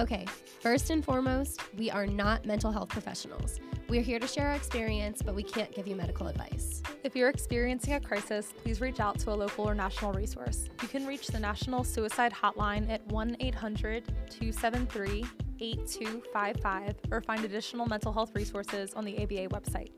[0.00, 0.24] Okay,
[0.60, 3.60] first and foremost, we are not mental health professionals.
[3.86, 6.82] We're here to share our experience, but we can't give you medical advice.
[7.04, 10.70] If you're experiencing a crisis, please reach out to a local or national resource.
[10.80, 15.26] You can reach the National Suicide Hotline at 1 800 273
[15.60, 19.90] 8255 or find additional mental health resources on the ABA website.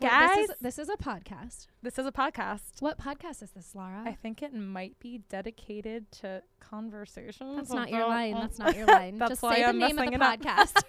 [0.00, 1.66] Guys, this, is, this is a podcast.
[1.82, 2.80] this is a podcast.
[2.80, 4.04] What podcast is this, Laura?
[4.06, 7.56] I think it might be dedicated to conversations.
[7.56, 8.34] That's not your line.
[8.34, 9.18] That's not your line.
[9.18, 10.82] Just say the I'm name of the podcast.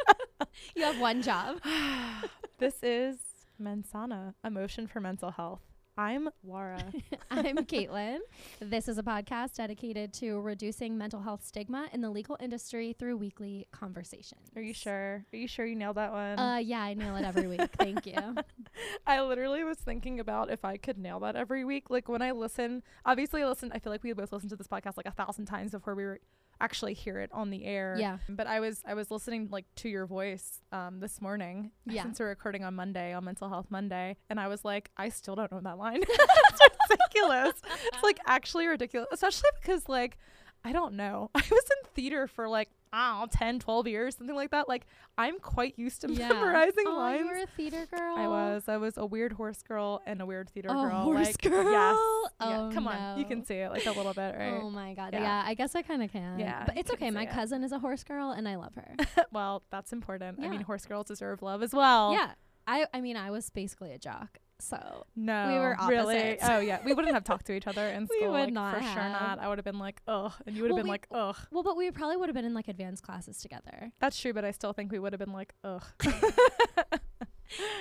[0.76, 1.60] you have one job.
[2.58, 3.16] this is
[3.60, 5.62] Mensana, Emotion for Mental Health.
[5.98, 6.82] I'm Laura.
[7.30, 8.18] I'm Caitlin.
[8.60, 13.18] This is a podcast dedicated to reducing mental health stigma in the legal industry through
[13.18, 14.48] weekly conversations.
[14.56, 15.22] Are you sure?
[15.30, 16.38] Are you sure you nailed that one?
[16.38, 17.60] Uh, yeah, I nail it every week.
[17.78, 18.36] Thank you.
[19.06, 21.90] I literally was thinking about if I could nail that every week.
[21.90, 23.70] Like when I listen, obviously I listen.
[23.74, 26.04] I feel like we both listened to this podcast like a thousand times before we
[26.04, 26.20] were
[26.62, 27.96] actually hear it on the air.
[27.98, 28.18] Yeah.
[28.28, 32.04] But I was I was listening like to your voice um this morning Yeah.
[32.04, 35.34] since we're recording on Monday on Mental Health Monday, and I was like, I still
[35.34, 36.02] don't know that line.
[36.08, 37.54] it's ridiculous.
[37.92, 40.16] it's like actually ridiculous, especially because like
[40.64, 41.30] I don't know.
[41.34, 44.68] I was in theater for like I don't know, 10, 12 years, something like that.
[44.68, 46.28] Like I'm quite used to Yeah.
[46.28, 47.20] memorizing oh, lines.
[47.20, 48.16] you were a theater girl.
[48.16, 48.64] I was.
[48.68, 51.02] I was a weird horse girl and a weird theater A girl.
[51.02, 51.70] horse like, girl?
[51.70, 51.96] Yes.
[51.98, 52.70] Oh, yeah.
[52.74, 53.18] Come on.
[53.18, 54.60] You can see it like a little bit, right?
[54.62, 55.12] Oh my god.
[55.12, 55.22] Yeah.
[55.22, 56.38] Yeah, I guess I kind of can.
[56.38, 57.10] Yeah, But it's okay.
[57.10, 58.94] My cousin is a horse girl and I love her.
[59.32, 60.38] well, that's important.
[60.42, 62.12] I mean, horse girls deserve love as well.
[62.12, 62.32] yeah.
[62.66, 64.38] I I mean, I was basically a jock.
[64.62, 65.48] So, No.
[65.48, 66.38] We were really.
[66.42, 66.78] Oh yeah.
[66.84, 68.18] We wouldn't have talked to each other in school.
[68.20, 69.38] We would like, not for sure not.
[69.40, 71.36] I would have been like, ugh, and you would have Well, been we- like, ugh.
[71.50, 73.90] well, but we probably would have been in like advanced classes together.
[74.00, 75.84] That's true, but I still think we would have been like, ugh.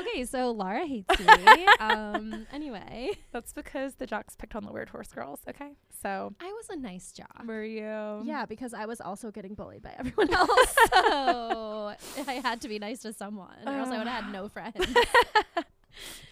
[0.02, 1.66] Okay, so Laura hates me.
[1.80, 5.40] um, anyway, That's because the jocks picked on the weird horse girls.
[5.48, 5.70] Okay.
[6.02, 7.44] So I was a nice jock.
[7.46, 8.22] were you?
[8.26, 10.76] Yeah, because I was also getting bullied by everyone else.
[10.92, 11.94] so
[12.28, 14.76] I had to be nice to someone, or else I would have had no friends.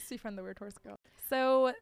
[0.08, 1.00] So you friend the weird horse girl.
[1.30, 1.74] So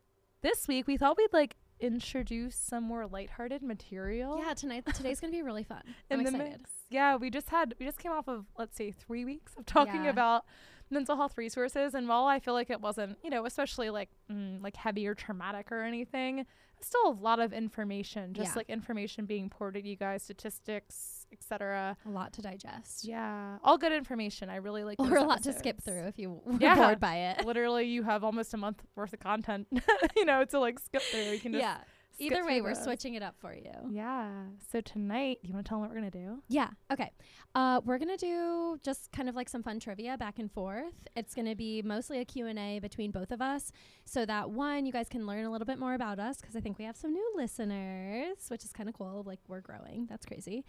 [0.41, 4.38] this week we thought we'd like introduce some more lighthearted material.
[4.39, 5.81] yeah, tonight today's gonna be really fun.
[6.09, 6.51] in I'm excited.
[6.59, 6.71] mix.
[6.89, 10.05] Yeah, we just had we just came off of let's say three weeks of talking
[10.05, 10.09] Yeah.
[10.11, 10.45] about
[10.89, 14.61] mental health resources, and while I feel like it wasn't you know especially like mm,
[14.61, 16.45] like heavy or traumatic or anything,
[16.81, 18.53] still a lot of information, just Yeah.
[18.57, 21.95] like information being poured at you guys, statistics, etc.
[22.05, 23.03] A lot to digest.
[23.05, 24.49] Yeah, all good information.
[24.49, 24.99] I really like.
[24.99, 26.75] Or a lot to skip through if you were Yeah.
[26.75, 27.45] bored by it.
[27.45, 29.67] Literally, you have almost a month worth of content,
[30.15, 31.31] you know, to like skip through.
[31.31, 31.77] You can just Yeah.
[32.19, 32.83] Either way, we're those.
[32.83, 33.72] switching it up for you.
[33.89, 34.29] Yeah.
[34.72, 36.41] So tonight, you want to tell them what we're gonna do?
[36.47, 36.69] Yeah.
[36.91, 37.11] Okay.
[37.55, 40.94] Uh, we're gonna do just kind of like some fun trivia back and forth.
[41.16, 43.72] It's gonna be mostly a Q and A between both of us,
[44.06, 46.59] so that one, you guys can learn a little bit more about us because I
[46.59, 49.23] think we have some new listeners, which is kind of cool.
[49.25, 50.07] Like we're growing.
[50.09, 50.66] That's crazy.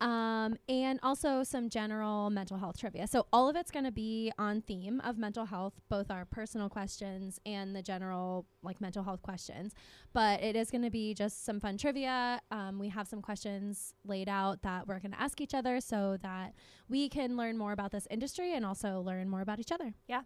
[0.00, 3.06] Um, and also some general mental health trivia.
[3.06, 7.40] So all of it's gonna be on theme of mental health, both our personal questions
[7.46, 9.72] and the general like mental health questions
[10.12, 12.40] but it is going to be just some fun trivia.
[12.50, 16.16] Um, we have some questions laid out that we're going to ask each other so
[16.22, 16.54] that
[16.88, 19.94] we can learn more about this industry and also learn more about each other.
[20.08, 20.22] Yeah.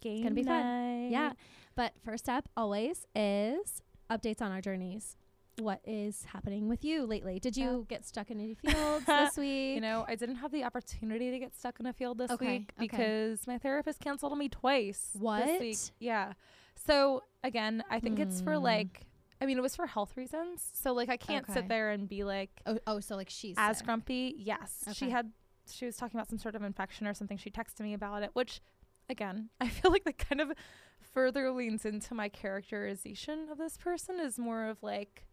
[0.00, 1.10] Game gonna be fun.
[1.10, 1.32] Yeah.
[1.76, 3.80] But first up, always is
[4.10, 5.16] updates on our journeys.
[5.60, 7.38] What is happening with you lately?
[7.38, 9.76] Did you get stuck in any fields this week?
[9.76, 12.58] You know, I didn't have the opportunity to get stuck in a field this Okay,
[12.58, 12.86] week okay.
[12.86, 15.10] because my therapist canceled me twice.
[15.14, 15.60] This What?
[15.60, 15.78] week.
[16.00, 16.32] Yeah.
[16.74, 18.62] So again, I think it's for Hmm.
[18.64, 19.06] like,
[19.44, 20.70] I mean, it was for health reasons.
[20.72, 21.52] So like, I can't Okay.
[21.60, 23.86] sit there and be like oh, oh, so like she's as sick.
[23.86, 24.34] grumpy.
[24.38, 25.10] Yes, she Okay.
[25.10, 25.32] had.
[25.70, 27.36] She was talking about some sort of infection or something.
[27.38, 28.60] She texted me about it, which,
[29.08, 30.52] again, I feel like that kind of
[31.00, 35.26] further leans into my characterization of this person is more of like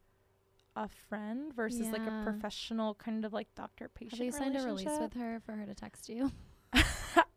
[0.76, 2.24] a friend versus like a Yeah.
[2.24, 4.20] professional kind of like doctor patient.
[4.20, 6.32] Have you signed a release with her for her to text you?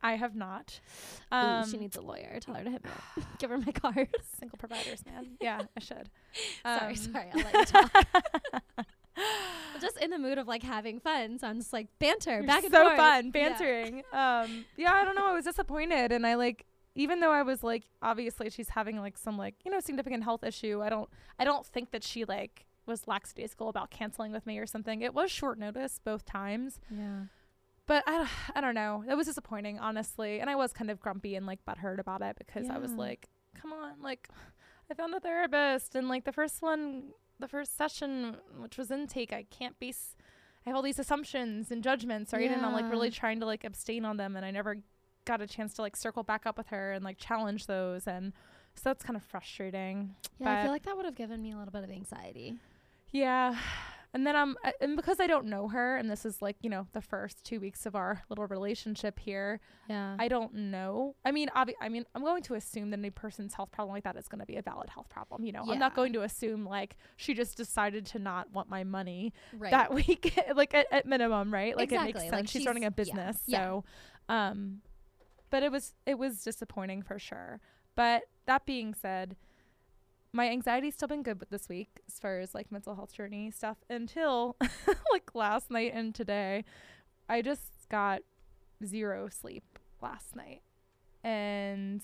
[0.04, 0.78] I have not.
[1.32, 2.38] Ooh, Um, she needs a lawyer.
[2.41, 3.25] Tell her to hit me up.
[3.38, 4.09] Give her my card.
[4.38, 5.29] single providers, man.
[5.40, 6.11] Yeah, I should.
[6.62, 7.26] sorry, Um, sorry.
[7.34, 8.06] I'll let you talk.
[9.17, 12.44] I'm just in the mood of like having fun, so I'm just like banter You're
[12.44, 12.96] back and so forth.
[12.96, 13.31] fun Yeah.
[13.31, 14.02] bantering.
[14.12, 15.26] um, yeah, I don't know.
[15.26, 19.17] I was disappointed, and I like even though I was like obviously she's having like
[19.19, 20.81] some like you know significant health issue.
[20.82, 21.08] I don't
[21.38, 25.00] I don't think that she like was lackadaisical about canceling with me or something.
[25.00, 27.23] It was short notice both times, Yeah.
[27.86, 29.04] But I don't, I don't know.
[29.06, 32.36] That was disappointing, honestly, and I was kind of grumpy and like butthurt about it
[32.38, 33.28] because I was like,
[33.60, 34.28] come on, like
[34.90, 37.10] I found a therapist, and like the first one,
[37.40, 39.88] the first session, which was intake, I can't be.
[39.90, 40.16] S-
[40.66, 42.50] I have all these assumptions and judgments, right?
[42.50, 44.78] And I'm like really trying to like abstain on them, and I never
[45.26, 48.32] got a chance to like circle back up with her and like challenge those, and
[48.75, 50.14] so that's kind of frustrating.
[50.38, 52.54] Yeah, I feel like that would have given me a little bit of anxiety.
[53.10, 53.56] Yeah.
[54.14, 56.87] And then I'm, and because I don't know her, and this is like, you know,
[56.93, 60.16] the first two weeks of our little relationship here, Yeah.
[60.19, 61.16] I don't know.
[61.25, 64.05] I mean, obvi- I mean, I'm going to assume that any person's health problem like
[64.05, 65.44] that is going to be a valid health problem.
[65.44, 68.84] You know, I'm not going to assume like she just decided to not want my
[68.84, 69.72] money right.
[69.72, 71.76] that week, like at, at minimum, right?
[71.76, 72.32] Like it makes Exactly, sense.
[72.32, 73.58] like, she's, running a she's- yeah, business, yeah.
[73.64, 73.84] so,
[74.28, 74.81] um,
[75.50, 77.60] but it was it was disappointing for sure.
[77.96, 79.37] But that being said,
[80.34, 83.76] my anxiety's still been good this week as far as like mental health journey stuff
[83.88, 84.56] until
[85.12, 86.64] like last night and today.
[87.28, 88.22] I just got
[88.84, 90.62] zero sleep last night.
[91.22, 92.02] And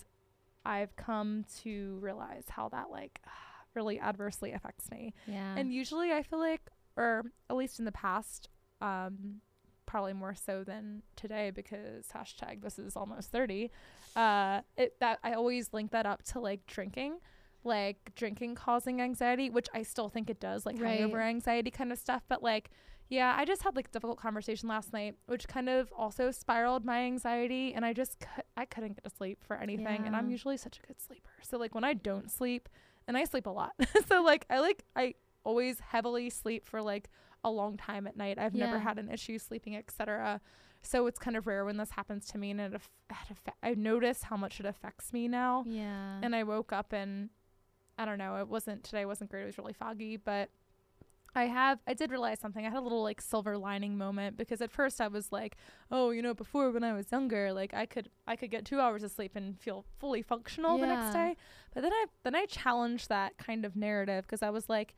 [0.64, 3.20] I've come to realize how that like
[3.74, 5.12] really adversely affects me.
[5.26, 5.56] yeah.
[5.56, 8.48] And usually I feel like or at least in the past,
[8.80, 9.40] um
[9.86, 13.72] probably more so than today because hashtag this is almost 30
[14.14, 17.16] uh it that i always link that up to like drinking
[17.64, 20.98] like drinking causing anxiety which i still think it does like Right.
[21.00, 22.70] hangover anxiety kind of stuff but like
[23.08, 26.84] yeah i just had like a difficult conversation last night which kind of also spiraled
[26.84, 30.30] my anxiety and i just cou- i couldn't get to sleep for anything and i'm
[30.30, 32.68] usually such a good sleeper so like when i don't sleep
[33.06, 33.72] and i sleep a lot
[34.08, 35.12] so like i like i
[35.44, 37.08] always heavily sleep for like
[37.42, 38.38] a long time at night.
[38.38, 40.42] I've never had an issue sleeping, etc.
[40.82, 43.54] So it's kind of rare when this happens to me, and it, aff- it affe-
[43.62, 45.64] I notice how much it affects me now.
[45.66, 46.18] yeah.
[46.22, 47.30] And I woke up and
[48.00, 48.36] I don't know.
[48.36, 49.04] It wasn't today.
[49.04, 49.42] wasn't great.
[49.42, 50.48] It was really foggy, but
[51.34, 52.64] I have I did realize something.
[52.64, 55.56] I had a little like silver lining moment because at first I was like,
[55.90, 58.80] oh, you know, before when I was younger, like I could I could get two
[58.80, 61.36] hours of sleep and feel fully functional the next day.
[61.74, 64.94] But then I then I challenged that kind of narrative because I was like,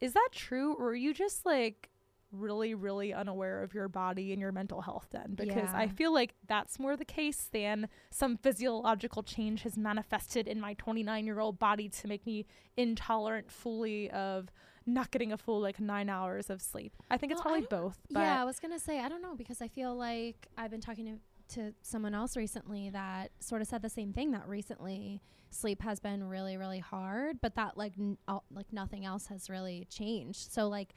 [0.00, 1.90] is that true or are you just like
[2.38, 6.34] really really unaware of your body and your mental health then because i feel like
[6.46, 11.58] that's more the case than some physiological change has manifested in my 29 year old
[11.58, 12.46] body to make me
[12.76, 14.50] intolerant fully of
[14.86, 17.78] not getting a full like nine hours of sleep i think it's Well, I probably
[17.88, 20.70] both but yeah, I was gonna say I don't know because I feel like I've
[20.70, 21.18] been talking to
[21.48, 26.00] to someone else recently that sort of said the same thing that recently sleep has
[26.00, 30.50] been really really hard, but that like n- all, like nothing else has really changed.
[30.52, 30.92] So like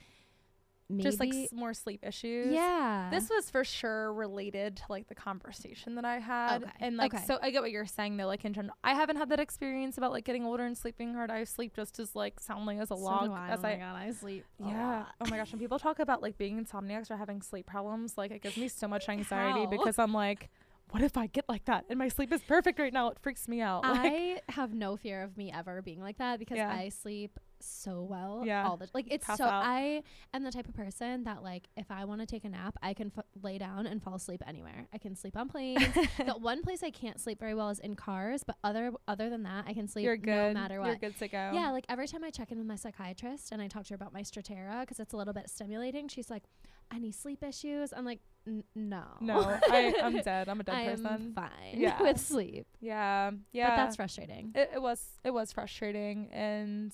[0.90, 5.06] maybe just like s- more sleep issues yeah, this was for sure related to like
[5.08, 6.62] the conversation that I had.
[6.64, 7.24] Okay, And like okay.
[7.24, 8.74] so I get what you're saying though, like in general.
[8.84, 11.30] I haven't had that experience about like getting older and sleeping hard.
[11.30, 13.48] I sleep just as like soundly as a So log I.
[13.50, 14.44] as oh my I god, I sleep.
[14.58, 15.04] Yeah.
[15.20, 15.52] Oh my gosh.
[15.52, 18.68] When people talk about like being insomniacs or having sleep problems, like it gives me
[18.68, 19.66] so much anxiety How?
[19.70, 20.50] because I'm like,
[20.90, 23.08] what if I get like that and my sleep is perfect right now?
[23.10, 23.84] It freaks me out.
[23.90, 26.70] Like, I have no fear of me ever being like that because Yeah.
[26.72, 28.66] I sleep so well Yeah.
[28.66, 29.64] all the like it's Pass so out.
[29.64, 30.02] I
[30.34, 32.94] am the type of person that like if I want to take a nap I
[32.94, 35.82] can f- lay down and fall asleep anywhere I can sleep on planes
[36.18, 39.42] the one place I can't sleep very well is in cars but other other than
[39.44, 40.54] that I can sleep you're good.
[40.54, 41.50] no matter what You're good to go.
[41.54, 43.94] yeah like every time I check in with my psychiatrist and I talk to her
[43.96, 46.44] about my Strattera because it's a little bit stimulating she's like
[46.92, 48.18] any sleep issues I'm like
[48.48, 50.48] "N- no No, I, I'm dead.
[50.48, 51.32] I'm a dead I am person.
[51.34, 52.02] fine Yeah.
[52.02, 53.30] with sleep Yeah.
[53.52, 53.70] Yeah.
[53.70, 56.92] but that's frustrating it, it was it was frustrating and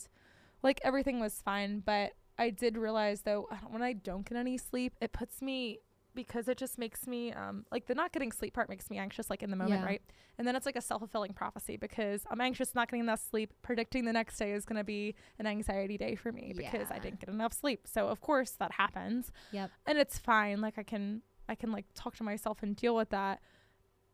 [0.66, 4.92] like everything was fine but i did realize though when i don't get any sleep
[5.00, 5.78] it puts me
[6.14, 9.28] because it just makes me um like the not getting sleep part makes me anxious
[9.28, 9.86] like in the moment Yeah.
[9.86, 10.02] right?
[10.38, 13.52] And then it's like a self-fulfilling prophecy because i'm anxious not getting enough sleep.
[13.68, 16.98] Predicting the next day is going to be an anxiety day for me because i
[16.98, 17.80] didn't get enough sleep.
[17.86, 19.30] So of course that happens.
[19.52, 19.70] Yep.
[19.86, 20.62] and it's fine.
[20.62, 23.40] Like i can i can like talk to myself and deal with that.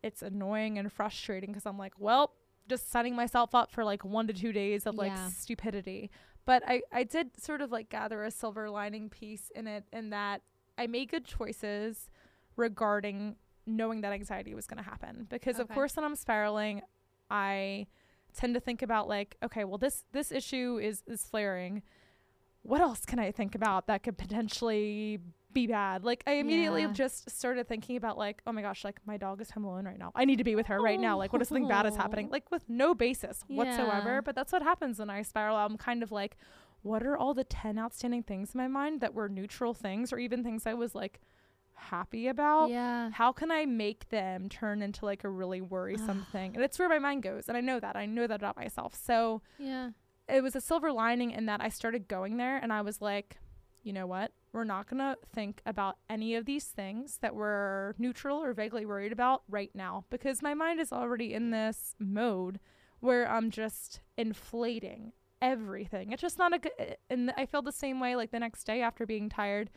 [0.03, 2.35] It's annoying and frustrating because i'm like well
[2.69, 5.29] just setting myself up for like one to two days of like Yeah.
[5.29, 6.11] stupidity
[6.45, 10.11] but i i did sort of like gather a silver lining piece in it in
[10.11, 10.43] that
[10.79, 12.11] i made good choices
[12.57, 16.83] regarding knowing that anxiety was going to happen because of course when i'm spiraling
[17.31, 17.87] i
[18.35, 21.83] tend to think about like okay well this this issue is is flaring.
[22.63, 25.19] What else can i think about that could potentially
[25.53, 26.93] be bad like i immediately Yeah.
[26.93, 29.99] just started thinking about like oh my gosh like my dog is home alone right
[29.99, 31.97] now i need to be with her right now like what if something bad is
[31.97, 32.33] happening Oh.
[32.33, 33.57] like with no basis Yeah.
[33.59, 36.37] whatsoever but that's what happens when i spiral i'm kind of like
[36.83, 40.19] what are all the 10 outstanding things in my mind that were neutral things or
[40.19, 41.21] even things i was like
[41.75, 46.55] happy about yeah how can I make them turn into like a really worrisome thing?
[46.55, 47.49] And it's where my mind goes.
[47.49, 47.97] And I know that.
[47.97, 48.95] I know that about myself.
[48.95, 49.91] So yeah
[50.29, 53.39] it was a silver lining in that I started going there and I was like,
[53.83, 54.33] you know what?
[54.53, 58.87] We're not going to think about any of these things that we're neutral or vaguely
[58.87, 62.61] worried about right now because my mind is already in this mode
[63.01, 66.13] where I'm just inflating everything.
[66.13, 68.83] It's just not a good, and I feel the same way like the next day
[68.83, 69.71] after being tired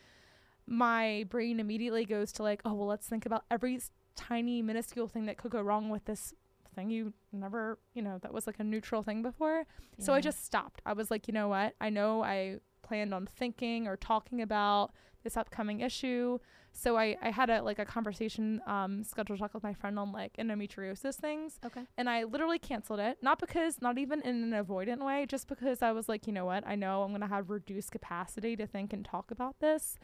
[0.68, 3.80] my brain immediately goes to like, oh well, let's think about every
[4.16, 6.34] tiny minuscule thing that could go wrong with this
[6.76, 9.66] thing you never, you know, that was like a neutral thing before.
[10.00, 10.82] So I just stopped.
[10.86, 11.74] I was like, you know what?
[11.80, 14.92] I know I planned on thinking or talking about
[15.24, 16.38] this upcoming issue.
[16.72, 20.12] So I, I had a like a conversation um scheduled talk with my friend on
[20.12, 21.84] like endometriosis things Okay.
[21.98, 23.18] and I literally canceled it.
[23.22, 26.46] Not because not even in an avoidant way, just because I was like, you know
[26.46, 26.64] what?
[26.68, 29.98] I know I'm gonna have reduced capacity to think and talk about this.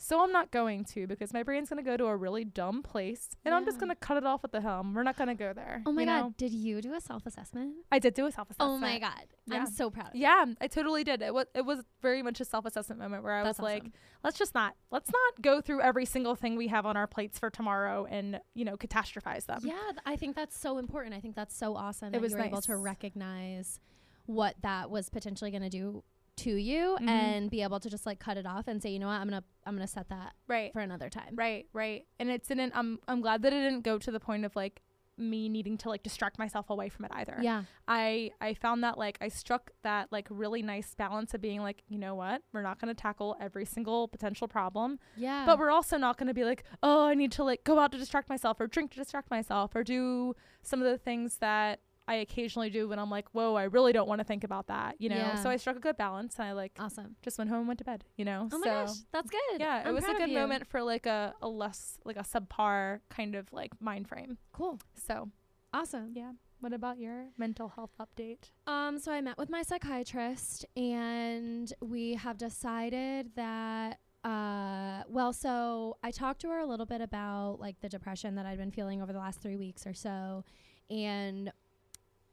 [0.00, 3.30] So I'm not going to because my brain's gonna go to a really dumb place
[3.44, 4.94] and I'm just gonna cut it off at the helm.
[4.94, 5.82] We're not gonna go there.
[5.84, 6.34] Oh my god, know?
[6.36, 7.74] did you do a self assessment?
[7.90, 8.70] I did do a self assessment.
[8.70, 9.26] Oh my god.
[9.46, 9.56] Yeah.
[9.56, 10.22] I'm so proud of you.
[10.22, 11.20] Yeah, I totally did.
[11.20, 13.84] It was it was very much a self assessment moment where I That's was like,
[14.22, 17.38] let's just not let's not go through every single thing we have on our plates
[17.38, 19.60] for tomorrow and you know catastrophize them.
[19.64, 21.14] Yeah, th- I think that's so important.
[21.14, 23.80] I think that's so awesome It that was you were able to recognize
[24.26, 26.04] what that was potentially going to do
[26.38, 27.08] to you Mhm.
[27.08, 29.28] and be able to just like cut it off and say, you know what, I'm
[29.28, 30.72] gonna I'm gonna set that Right.
[30.72, 31.34] for another time.
[31.34, 32.06] Right, right.
[32.18, 34.82] And it didn't I'm I'm glad that it didn't go to the point of like
[35.20, 37.36] me needing to like distract myself away from it either.
[37.42, 37.64] Yeah.
[37.88, 41.82] I I found that like I struck that like really nice balance of being like,
[41.88, 42.42] you know what?
[42.52, 45.44] We're not going to tackle every single potential problem, Yeah.
[45.44, 47.90] but we're also not going to be like, "Oh, I need to like go out
[47.92, 51.80] to distract myself or drink to distract myself or do some of the things that
[52.08, 54.96] I occasionally do when I'm like, "Whoa, I really don't want to think about that,"
[54.98, 55.16] you know.
[55.16, 55.42] Yeah.
[55.42, 57.14] So I struck a good balance and I like awesome.
[57.22, 58.48] just went home and went to bed, you know.
[58.50, 59.60] Oh my gosh, that's good.
[59.60, 63.00] yeah, it I'm was a good moment for like a, a less like a subpar
[63.10, 64.38] kind of like mind frame.
[64.52, 64.80] Cool.
[64.94, 65.30] So
[65.72, 66.12] Awesome.
[66.14, 66.32] yeah.
[66.60, 68.50] What about your mental health update?
[68.66, 75.96] Um, so I met with my psychiatrist and we have decided that uh well so
[76.02, 79.00] I talked to her a little bit about like the depression that I'd been feeling
[79.00, 80.44] over the last 3 weeks or so
[80.90, 81.52] and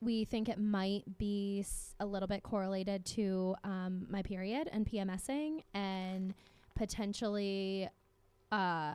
[0.01, 4.85] we think it might be s- a little bit correlated to um, my period and
[4.85, 6.33] PMSing and
[6.75, 7.89] potentially
[8.51, 8.93] uh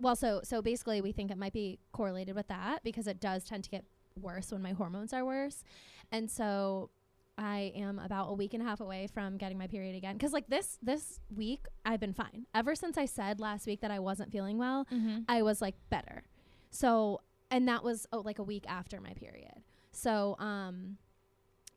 [0.00, 3.44] well so so basically we think it might be correlated with that because it does
[3.44, 3.84] tend to get
[4.20, 5.64] worse when my hormones are worse
[6.12, 6.90] and so
[7.36, 10.32] I am about a week and a half away from getting my period again cuz
[10.32, 13.98] like this this week I've been fine ever since I said last week that I
[13.98, 15.20] wasn't feeling well Mm-hmm.
[15.28, 16.22] I was like better.
[16.70, 17.20] So,
[17.52, 19.62] and that was oh, like a week after my period.
[19.94, 20.98] So, um,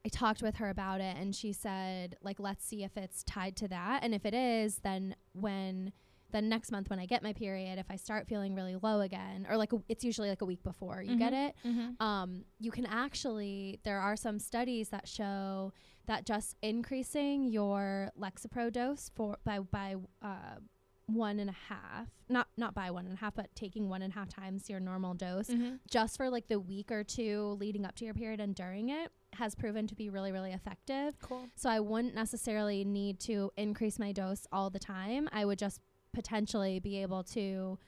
[0.05, 3.57] I talked with her about it and she said, like, let's see if it's tied
[3.57, 4.03] to that.
[4.03, 5.91] And if it is, then when,
[6.31, 9.45] then next month when I get my period, if I start feeling really low again,
[9.49, 12.01] or like a, it's usually like a week before you get it, Mm-hmm.
[12.01, 15.73] um, you can actually there are some studies that show
[16.05, 20.55] that just increasing your Lexapro dose for by by uh,
[21.07, 24.11] one and a half not not by one and a half but taking one and
[24.11, 25.75] a half times your normal dose Mm-hmm.
[25.89, 29.09] just for like the week or two leading up to your period and during it
[29.33, 31.47] has proven to be really really effective Cool.
[31.55, 35.29] so I wouldn't necessarily need to increase my dose all the time.
[35.31, 35.79] I would just
[36.13, 37.79] potentially be able to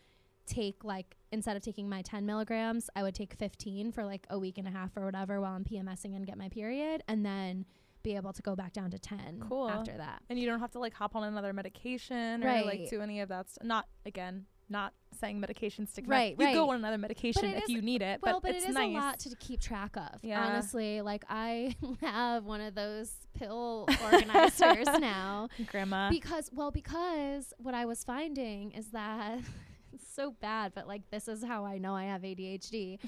[0.46, 4.40] take like instead of taking my 10 milligrams, I would take 15 for like a
[4.40, 7.66] week and a half or whatever while I'm PMSing and get my period, and then
[8.04, 9.70] be able to go back down to 10 Cool.
[9.70, 10.22] after that.
[10.30, 12.66] And you don't have to like hop on another medication or Right.
[12.66, 13.50] like do any of that.
[13.50, 16.54] St- not again, not saying medications to Right, You right.
[16.54, 18.22] go on another medication if is- you need it.
[18.22, 18.90] Well, but, but, it's it is nice.
[18.90, 20.24] a lot to keep track of.
[20.24, 20.46] Yeah.
[20.46, 25.50] Honestly, like I have one of those pill organizers now.
[25.68, 26.10] Grandma.
[26.10, 29.40] because well because what i was finding is that
[29.94, 33.00] it's so bad but like this is how i know i have adhd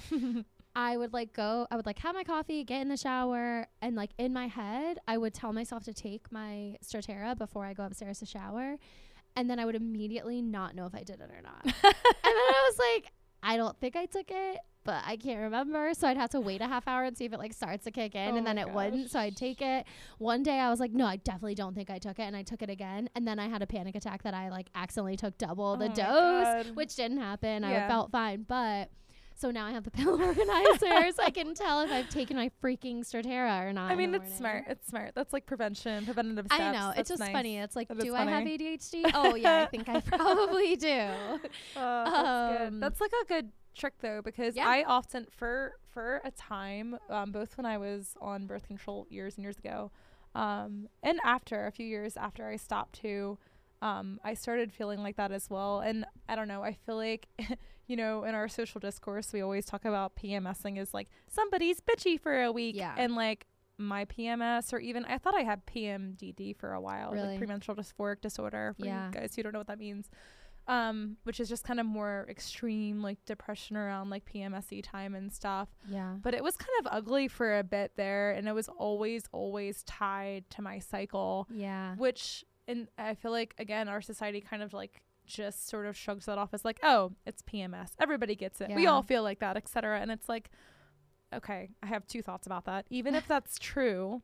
[0.75, 3.95] i would like go i would like have my coffee get in the shower and
[3.95, 7.83] like in my head i would tell myself to take my Strattera before i go
[7.83, 8.77] upstairs to shower
[9.35, 11.83] and then i would immediately not know if i did it or not and then
[11.83, 13.11] i was like
[13.43, 15.93] i don't think i took it but I can't remember.
[15.93, 17.91] So I'd have to wait a half hour and see if it like starts to
[17.91, 19.11] kick in Oh and then oh my it wouldn't.
[19.11, 19.85] So I'd take it.
[20.17, 22.23] One day I was like, no, I definitely don't think I took it.
[22.23, 23.09] And I took it again.
[23.15, 25.93] And then I had a panic attack that I like accidentally took double the Oh
[26.63, 27.63] dose, which didn't happen.
[27.63, 28.45] I felt fine.
[28.47, 28.89] But
[29.41, 32.51] so now I have the pill organizer so I can tell if I've taken my
[32.63, 33.91] freaking Strattera or not.
[33.91, 34.65] I mean, it's smart.
[34.69, 35.11] It's smart.
[35.15, 36.61] That's like prevention, preventative steps.
[36.61, 36.93] I know.
[36.95, 37.31] It's just nice.
[37.31, 37.57] funny.
[37.57, 38.43] It's like, That do I have.
[38.43, 39.11] ADHD?
[39.15, 41.07] oh, yeah, I think I probably do.
[41.75, 42.81] Oh, that's Um, good.
[42.83, 44.67] That's like a good trick though, because Yeah.
[44.67, 49.35] I often for for a time, um, both when I was on birth control years
[49.35, 49.91] and years ago,
[50.35, 53.37] um, and after a few years after I stopped too,
[53.81, 55.79] um, I started feeling like that as well.
[55.79, 56.63] And I don't know.
[56.63, 57.27] I feel like.
[57.87, 62.17] You know, in our social discourse, we always talk about PMSing as like somebody's bitchy
[62.17, 62.95] for a week, Yeah.
[62.97, 63.47] and like
[63.77, 67.29] my PMS, or even I thought I had PMDD for a while, Really?
[67.29, 68.75] like premenstrual dysphoric disorder.
[68.79, 69.07] For Yeah.
[69.07, 70.09] you guys who don't know what that means,
[70.67, 75.29] um, which is just kind of more extreme, like depression around like PMSE time and
[75.33, 75.67] stuff.
[75.89, 76.15] Yeah.
[76.21, 79.83] But it was kind of ugly for a bit there, and it was always, always
[79.83, 81.95] tied to my cycle, Yeah.
[81.95, 86.25] which, and I feel like again, our society kind of like just sort of shrugs
[86.25, 87.91] that off as like, oh, it's PMS.
[87.99, 88.71] Everybody gets it.
[88.75, 89.99] We all feel like that, etc.
[90.01, 90.49] And it's like,
[91.33, 92.85] okay, I have two thoughts about that.
[92.89, 94.21] Even if that's true,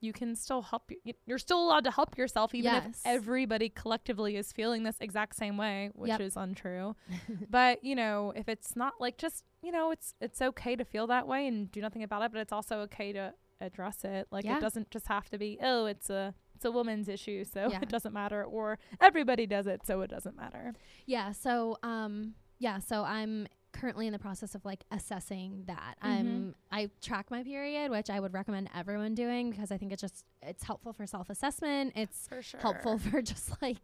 [0.00, 1.14] you can still help you.
[1.26, 2.86] You're still allowed to help yourself, even Yes.
[2.86, 6.20] if everybody collectively is feeling this exact same way, which Yep.
[6.20, 6.94] is untrue.
[7.50, 11.06] but you know, if it's not like just you know, it's it's okay to feel
[11.08, 14.28] that way and do nothing about it, but it's also okay to address it.
[14.30, 14.58] Like Yeah.
[14.58, 17.80] it doesn't just have to be oh, it's a it's a woman's issue, so Yeah.
[17.82, 20.74] it doesn't matter, or everybody does it, so it doesn't matter.
[21.06, 21.32] Yeah.
[21.32, 22.78] So, um, yeah.
[22.80, 25.96] So I'm currently in the process of like assessing that.
[26.02, 26.08] Mhm.
[26.08, 30.00] I'm I track my period, which I would recommend everyone doing because I think it's
[30.00, 31.92] just it's helpful for self assessment.
[31.94, 32.60] It's For sure.
[32.60, 33.76] helpful for just like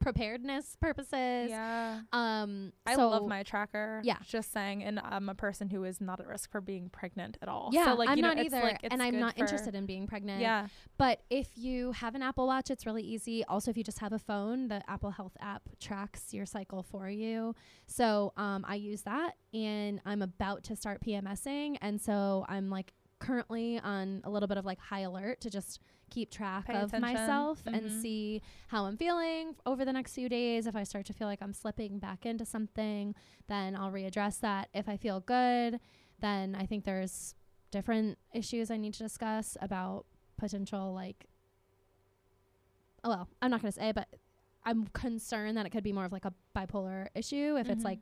[0.00, 1.50] preparedness purposes.
[1.50, 2.00] Yeah.
[2.12, 4.00] Um, I so- love my tracker.
[4.02, 4.16] Yeah.
[4.26, 7.48] Just saying, and I'm a person who is not at risk for being pregnant at
[7.48, 7.70] all.
[7.72, 9.74] Yeah, so like I'm you know, not it's either, like, it's and I'm not interested
[9.74, 10.40] in being pregnant.
[10.40, 10.66] Yeah.
[10.98, 13.44] But if you have an Apple Watch, it's really easy.
[13.44, 17.08] Also, if you just have a phone, the Apple Health app tracks your cycle for
[17.08, 17.54] you.
[17.86, 22.92] So um, I use that, and I'm about to start PMSing, and so I'm like
[23.18, 25.80] currently on a little bit of like high alert to just
[26.10, 27.00] keep track Pay of attention.
[27.00, 28.02] myself and Mhm.
[28.02, 30.66] see how I'm feeling over the next few days.
[30.66, 33.14] If I start to feel like I'm slipping back into something,
[33.46, 34.68] then I'll readdress that.
[34.74, 35.80] If I feel good,
[36.18, 37.34] then I think there's
[37.70, 40.04] different issues I need to discuss about
[40.36, 41.26] potential like
[43.04, 44.08] oh well, I'm not going to say but
[44.64, 47.84] I'm concerned that it could be more of like a bipolar issue if it's Mhm.
[47.84, 48.00] like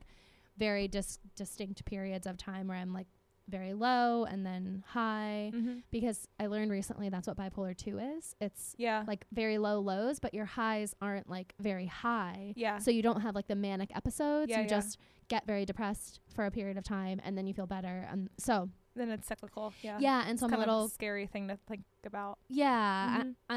[0.57, 3.07] very dis- distinct periods of time where I'm like
[3.49, 5.83] very low and then high Mhm.
[5.91, 8.35] because I learned recently that's what bipolar 2 is.
[8.39, 9.03] It's Yeah.
[9.07, 12.53] like very low lows but your highs aren't like very high.
[12.55, 12.77] yeah.
[12.79, 14.49] So you don't have like the manic episodes.
[14.49, 14.67] Yeah, you yeah.
[14.69, 18.07] just get very depressed for a period of time and then you feel better.
[18.11, 19.73] And so then it's cyclical.
[19.81, 19.97] Yeah.
[19.99, 22.39] yeah, and It's so I'm a little of a scary thing to think about.
[22.49, 23.23] yeah.
[23.23, 23.35] Mhm.
[23.49, 23.55] I,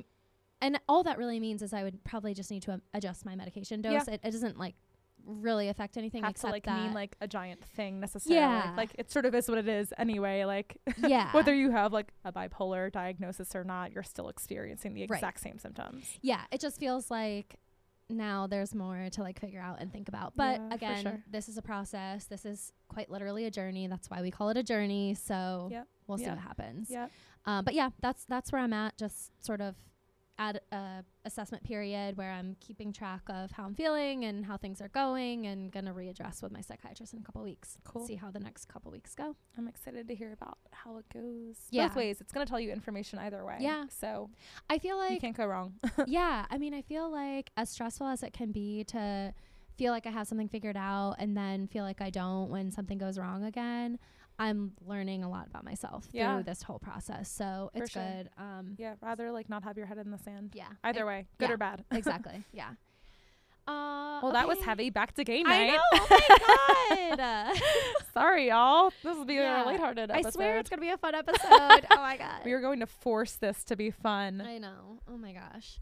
[0.00, 0.04] I
[0.60, 3.34] and all that really means is I would probably just need to um, adjust my
[3.34, 3.92] medication dose.
[4.06, 4.14] Yeah.
[4.14, 4.76] It, it doesn't like
[5.26, 8.40] really affect anything Have except to like that mean like a giant thing necessarily.
[8.40, 8.74] Yeah.
[8.76, 10.44] Like it sort of is what it is anyway.
[10.44, 15.06] Like yeah whether you have like a bipolar diagnosis or not, you're still experiencing the
[15.06, 15.16] Right.
[15.18, 16.06] exact same symptoms.
[16.22, 17.58] yeah it just feels like
[18.10, 21.24] now there's more to like figure out and think about but Yeah, again sure.
[21.30, 24.56] this is a process this is quite literally a journey that's why we call it
[24.58, 25.86] a journey so Yep.
[26.08, 27.06] we'll see what happens Yeah.
[27.44, 28.96] Uh, but yeah, that's that's where I'm at.
[28.96, 29.74] Just sort of
[30.38, 34.80] at a assessment period where I'm keeping track of how I'm feeling and how things
[34.80, 37.78] are going, and gonna readdress with my psychiatrist in a couple weeks.
[37.84, 38.06] Cool.
[38.06, 39.36] See how the next couple weeks go.
[39.56, 41.56] I'm excited to hear about how it goes.
[41.70, 41.88] Yeah.
[41.88, 42.20] Both ways.
[42.20, 43.58] It's gonna tell you information either way.
[43.60, 43.84] Yeah.
[43.88, 44.30] So
[44.68, 45.74] I feel like you can't go wrong.
[46.06, 46.46] yeah.
[46.50, 49.34] I mean, I feel like as stressful as it can be to
[49.76, 52.98] feel like I have something figured out and then feel like I don't when something
[52.98, 53.98] goes wrong again.
[54.38, 56.34] I'm learning a lot about myself Yeah.
[56.34, 58.02] through this whole process, so For it's sure.
[58.02, 58.30] good.
[58.38, 58.94] Um, yeah.
[59.00, 60.52] Rather like not have your head in the sand.
[60.54, 60.68] yeah.
[60.84, 61.54] Either way, good yeah.
[61.54, 61.84] or bad.
[61.92, 62.42] exactly.
[62.52, 62.70] Yeah.
[63.66, 64.90] Uh, Well, that was heavy.
[64.90, 65.70] Back to game night.
[65.70, 65.82] I know.
[65.94, 66.06] Oh
[67.10, 67.56] my god.
[68.14, 68.90] Sorry, y'all.
[69.02, 69.62] This will be Yeah.
[69.62, 71.86] a lighthearted I swear it's gonna be a fun episode.
[71.90, 72.42] oh my god.
[72.44, 74.40] we are going to force this to be fun.
[74.40, 74.98] I know.
[75.08, 75.78] Oh my gosh.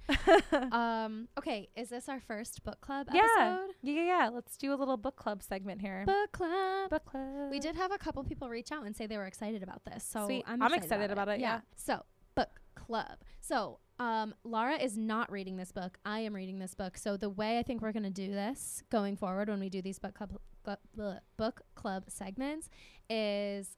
[0.72, 1.28] um.
[1.38, 1.68] Okay.
[1.76, 3.22] Is this our first book club Yeah.
[3.24, 3.74] episode?
[3.82, 4.28] Yeah, yeah, yeah.
[4.28, 6.04] Let's do a little book club segment here.
[6.06, 6.90] Book club.
[6.90, 7.50] book club.
[7.50, 10.04] We did have a couple people reach out and say they were excited about this,
[10.04, 10.44] so Sweet.
[10.46, 11.60] I'm I'm excited, excited about it, yeah.
[11.76, 12.02] So
[12.40, 13.18] book club.
[13.40, 15.98] So um, Laura is not reading this book.
[16.04, 16.96] I am reading this book.
[16.96, 19.98] So the way I think we're gonna do this going forward when we do these
[19.98, 20.38] book club
[20.96, 22.70] bleh, book club segments
[23.08, 23.76] is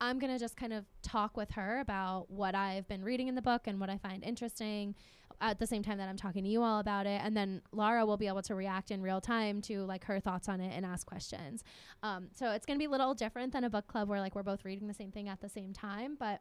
[0.00, 3.42] I'm gonna just kind of talk with her about what I've been reading in the
[3.42, 4.94] book and what I find interesting
[5.40, 7.20] at the same time that I'm talking to you all about it.
[7.22, 10.48] And then Laura will be able to react in real time to like her thoughts
[10.48, 11.62] on it and ask questions.
[12.02, 14.42] Um, so it's gonna be a little different than a book club where like we're
[14.42, 16.40] both reading the same thing at the same time, but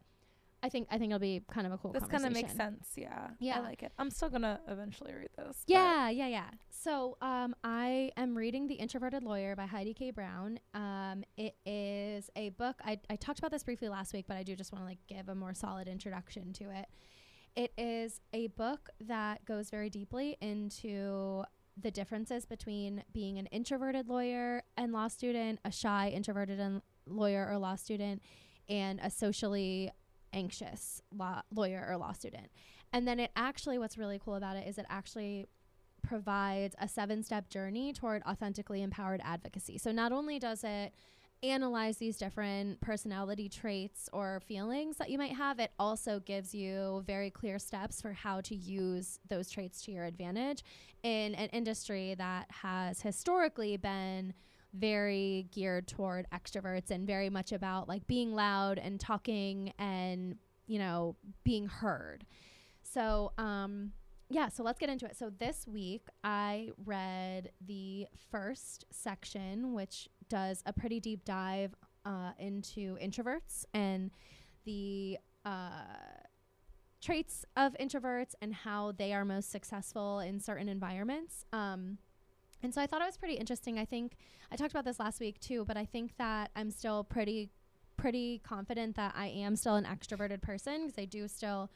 [0.67, 1.93] I think I think it'll be kind of a cool.
[1.93, 2.89] This kind of makes sense.
[2.97, 3.29] Yeah.
[3.39, 3.59] Yeah.
[3.59, 3.93] I like it.
[3.97, 5.63] I'm still gonna eventually read this.
[5.65, 6.49] Yeah, yeah, yeah.
[6.69, 10.11] So um, I am reading The Introverted Lawyer by Heidi K.
[10.11, 10.59] Brown.
[10.73, 12.81] Um, it is a book.
[12.83, 14.99] I, I talked about this briefly last week, but I do just want to like
[15.07, 16.87] give a more solid introduction to it.
[17.55, 21.43] It is a book that goes very deeply into
[21.81, 27.47] the differences between being an introverted lawyer and law student, a shy introverted and lawyer
[27.49, 28.21] or law student,
[28.67, 29.91] and a socially
[30.33, 32.47] anxious law lawyer or law student.
[32.93, 35.47] And then it actually, what's really cool about it is it actually
[36.01, 39.77] provides a seven step journey toward authentically empowered advocacy.
[39.77, 40.93] So not only does it
[41.43, 47.03] analyze these different personality traits or feelings that you might have, it also gives you
[47.05, 50.63] very clear steps for how to use those traits to your advantage
[51.03, 54.33] in an industry that has historically been
[54.73, 60.77] very geared toward extroverts and very much about like being loud and talking and you
[60.77, 62.25] know being heard
[62.83, 63.91] so um
[64.29, 70.09] yeah so let's get into it so this week i read the first section which
[70.29, 71.73] does a pretty deep dive
[72.05, 74.11] uh, into introverts and
[74.65, 75.69] the uh,
[77.01, 81.45] traits of introverts and how they are most successful in certain environments.
[81.53, 81.97] Um,
[82.63, 83.77] and so I thought it was pretty interesting.
[83.77, 84.17] I think
[84.51, 87.49] I talked about this last week too, but I think that I'm still pretty
[87.97, 91.71] pretty confident that I am still an extroverted person because I do still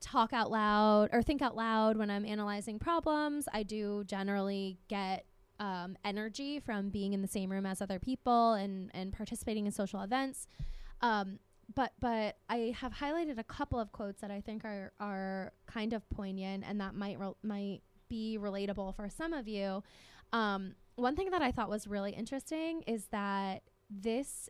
[0.00, 3.48] talk out loud or think out loud when I'm analyzing problems.
[3.52, 5.24] I do generally get
[5.58, 9.72] um, energy from being in the same room as other people and and participating in
[9.72, 10.46] social events.
[11.00, 11.38] Um,
[11.74, 15.92] but but I have highlighted a couple of quotes that I think are are kind
[15.92, 19.82] of poignant and that might might be relatable for some of you.
[20.32, 24.48] Um, one thing that I thought was really interesting is that this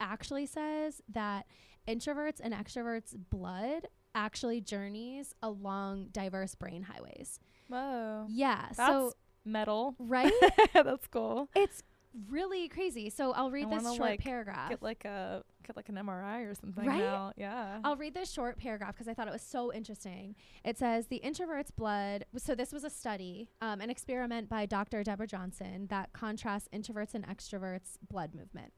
[0.00, 1.46] actually says that
[1.86, 7.38] introverts and extroverts blood actually journeys along diverse brain highways.
[7.68, 8.26] Whoa.
[8.28, 8.66] Yeah.
[8.76, 9.12] That's so
[9.44, 9.94] metal.
[9.98, 10.32] right?
[10.74, 11.48] That's cool.
[11.54, 11.82] it's
[12.28, 13.10] really crazy.
[13.10, 14.70] So I'll read I this short like, paragraph.
[14.70, 16.98] Get like a get like an MRI or something Right?
[16.98, 17.32] now.
[17.36, 17.78] Yeah.
[17.84, 20.34] I'll read this short paragraph because I thought it was so interesting.
[20.64, 22.24] It says the introvert's blood.
[22.36, 25.02] So this was a study, um, an experiment by Dr.
[25.04, 28.72] Debra Johnson that contrasts introverts and extroverts' blood movement.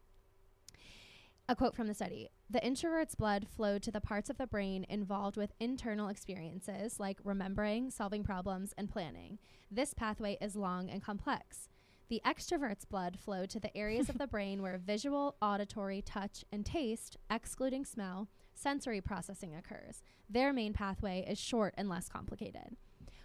[1.47, 4.87] A quote from the study The introvert's blood flowed to the parts of the brain
[4.89, 9.39] involved with internal experiences like remembering, solving problems, and planning.
[9.71, 11.69] This pathway is long and complex.
[12.09, 16.65] The extrovert's blood flowed to the areas of the brain where visual, auditory, touch, and
[16.65, 20.03] taste, excluding smell, sensory processing occurs.
[20.29, 22.77] Their main pathway is short and less complicated.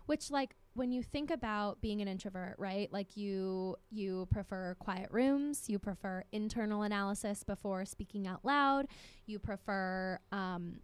[0.06, 2.92] Which like when you think about being an introvert, right?
[2.92, 8.88] Like you you prefer quiet rooms, you prefer internal analysis before speaking out loud,
[9.28, 10.80] you prefer um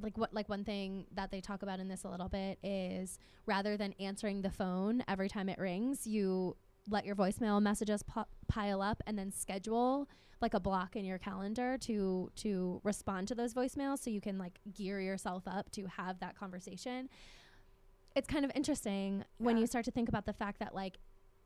[0.00, 3.18] like what like one thing that they talk about in this a little bit is
[3.46, 6.56] rather than answering the phone every time it rings, you
[6.88, 10.08] let your voicemail messages pi- pile up and then schedule
[10.40, 14.36] like a block in your calendar to to respond to those voicemails so you can
[14.38, 17.08] like gear yourself up to have that conversation
[18.14, 20.98] it's kind of interesting when you start to think about the fact that like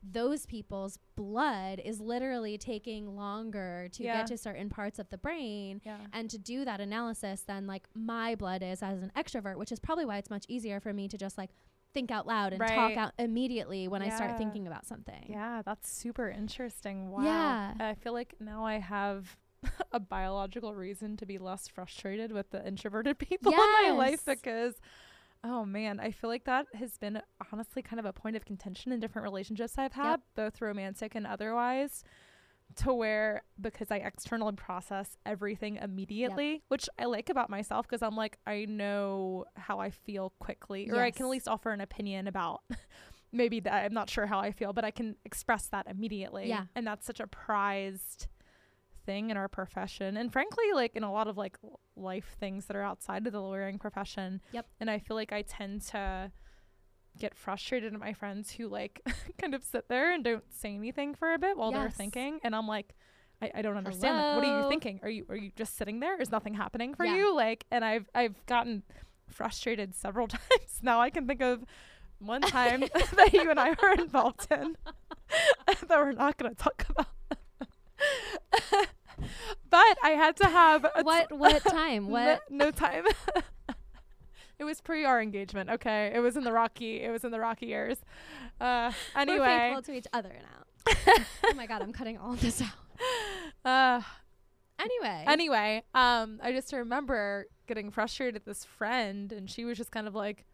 [0.03, 4.19] those people's blood is literally taking longer to Yeah.
[4.19, 5.99] get to certain parts of the brain yeah.
[6.13, 9.81] and to do that analysis than like my blood is as an extrovert which is
[9.81, 11.51] probably why it's much easier for me to just like
[11.95, 15.91] think out loud and talk out immediately when i start thinking about something Yeah, that's
[15.91, 17.11] super interesting.
[17.11, 17.23] Wow.
[17.25, 17.75] Yeah.
[17.81, 19.37] I feel like now I have
[19.93, 24.75] a biological reason to be less frustrated with the introverted people in my life because
[25.45, 27.21] oh man, I feel like that has been
[27.53, 31.27] honestly kind of a point of contention in different relationships I've had, both romantic and
[31.27, 32.03] otherwise.
[32.77, 38.15] To where because I externally process everything immediately, which I like about myself because I'm
[38.15, 42.29] like I know how I feel quickly, or I can at least offer an opinion
[42.29, 42.63] about
[43.33, 46.49] maybe that I'm not sure how I feel, but I can express that immediately.
[46.49, 46.65] Yeah.
[46.75, 48.27] And that's such a prized
[49.05, 50.17] thing in our profession.
[50.17, 51.57] And frankly, like in a lot of like
[51.97, 54.41] life things that are outside of the lawyering profession.
[54.53, 54.67] Yep.
[54.81, 56.31] And I feel like I tend to
[57.19, 59.01] get frustrated at my friends who like
[59.41, 62.41] kind of sit there and don't say anything for a bit while they're thinking.
[62.45, 62.95] And I'm like,
[63.43, 64.17] I, I don't understand.
[64.17, 65.01] Like, what are you thinking?
[65.03, 66.21] Are you are you just sitting there?
[66.21, 67.17] Is nothing happening for Yeah.
[67.17, 67.35] you?
[67.35, 68.83] Like and I've I've gotten
[69.29, 70.81] frustrated several times.
[70.83, 71.65] Now I can think of
[72.19, 74.77] one time that you and I were involved in
[75.67, 77.07] that we're not going to talk about.
[79.71, 83.05] but I had to have t- what what time no- what no, time.
[84.59, 85.71] It was pre our engagement.
[85.71, 87.03] Okay, it was in the rocky.
[87.03, 87.99] It was in the rocky years.
[88.61, 90.95] Uh, we're anyway, faithful to each other now
[91.45, 92.69] oh my god i'm cutting all this out
[93.65, 94.01] uh,
[94.81, 99.91] anyway anyway, um, I just remember getting frustrated at this friend, and she was just
[99.93, 100.45] kind of like,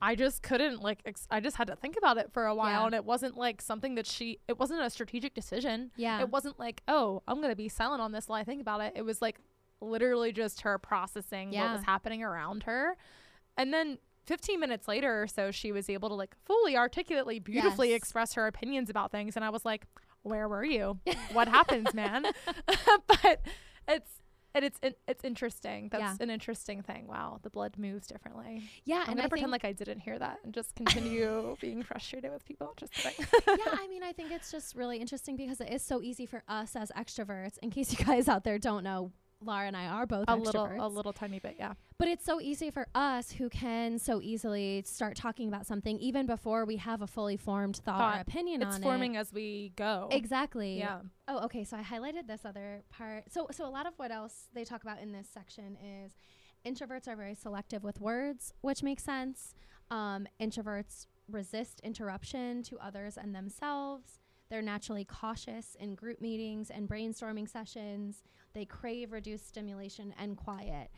[0.00, 1.00] I just couldn't like.
[1.06, 2.86] Ex- I just had to think about it for a while, Yeah.
[2.86, 4.38] and it wasn't like something that she.
[4.48, 5.90] It wasn't a strategic decision.
[5.96, 8.80] yeah It wasn't like, oh, I'm gonna be silent on this while I think about
[8.82, 8.92] it.
[8.94, 9.38] It was like
[9.84, 12.96] literally just her processing what was happening around her,
[13.56, 13.98] and then.
[14.26, 17.98] 15 minutes later or so she was able to like fully articulately beautifully Yes.
[17.98, 19.36] express her opinions about things.
[19.36, 19.86] And i was like
[20.22, 20.98] where were you?
[21.34, 22.24] What happens man?
[23.06, 23.42] But
[23.86, 24.10] it's
[24.54, 25.90] and it's it's interesting.
[25.92, 26.16] That's Yeah.
[26.20, 27.06] an interesting thing.
[27.06, 28.62] Wow the blood moves differently.
[28.86, 31.82] Yeah i'm and gonna I pretend like i didn't hear that and just continue being
[31.82, 32.72] frustrated with people.
[32.78, 33.26] Just kidding.
[33.46, 36.42] Yeah i mean i think it's just really interesting because it is so easy for
[36.48, 39.12] us as extroverts in case you guys out there don't know
[39.44, 42.40] Laura and I are both a little a little tiny bit yeah But it's so
[42.40, 47.02] easy for us who can so easily start talking about something even before we have
[47.02, 48.28] a fully formed thought, or Thought.
[48.28, 48.76] opinion it's on it.
[48.76, 50.08] It's forming as we go.
[50.10, 50.78] Exactly.
[50.78, 51.64] yeah Oh, okay.
[51.64, 53.32] So I highlighted this other part.
[53.32, 56.12] So so a lot of what else they talk about in this section is
[56.66, 59.54] introverts are very selective with words, which makes sense.
[59.90, 64.20] Um, introverts resist interruption to others and themselves.
[64.54, 68.22] They're naturally cautious in group meetings and brainstorming sessions.
[68.52, 70.90] They crave reduced stimulation and quiet.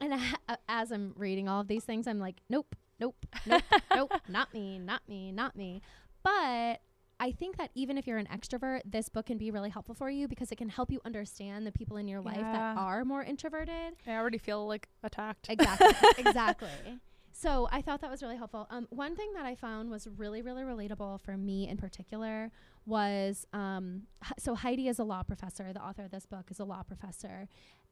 [0.00, 0.12] and
[0.48, 4.54] a- as I'm reading all of these things, I'm like, nope, nope, nope, nope, not
[4.54, 5.82] me, not me, not me.
[6.22, 6.80] But
[7.18, 10.08] I think that even if you're an extrovert, this book can be really helpful for
[10.08, 13.24] you because it can help you understand the people in your life that are more
[13.24, 13.94] introverted.
[14.06, 15.48] I already feel like attacked.
[15.48, 15.90] Exactly.
[16.18, 17.00] exactly.
[17.32, 18.68] So I thought that was really helpful.
[18.70, 22.52] Um, one thing that I found was really, really relatable for me in particular
[22.86, 24.02] was um,
[24.38, 25.72] so Heidi is a law professor.
[25.72, 27.48] The author of this book is a law professor.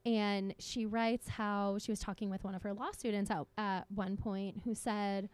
[0.07, 3.85] And she writes how she was talking with one of her law students at, at
[3.91, 5.29] one point who said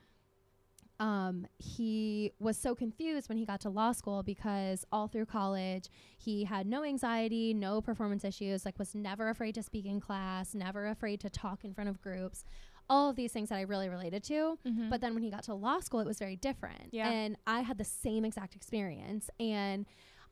[0.99, 5.91] um, he was so confused when he got to law school because all through college
[6.19, 10.55] he had no anxiety, no performance issues, like was never afraid to speak in class,
[10.55, 12.45] never afraid to talk in front of groups.
[12.89, 14.59] All of these things that I really related to.
[14.65, 14.91] Mhm.
[14.91, 16.93] But then when he got to law school, it was very different.
[16.93, 17.09] Yeah.
[17.11, 19.29] And I had the same exact experience.
[19.41, 19.87] And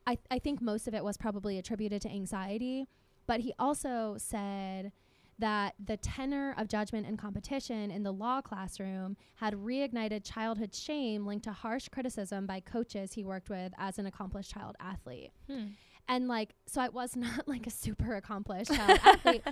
[0.06, 2.86] I, I think most of it was probably attributed to anxiety.
[3.26, 4.92] But he also said
[5.38, 11.26] that the tenor of judgment and competition in the law classroom had reignited childhood shame
[11.26, 15.32] linked to harsh criticism by coaches he worked with as an accomplished child athlete.
[15.50, 15.68] Hmm.
[16.08, 19.42] And like, so I was not like a super accomplished child athlete,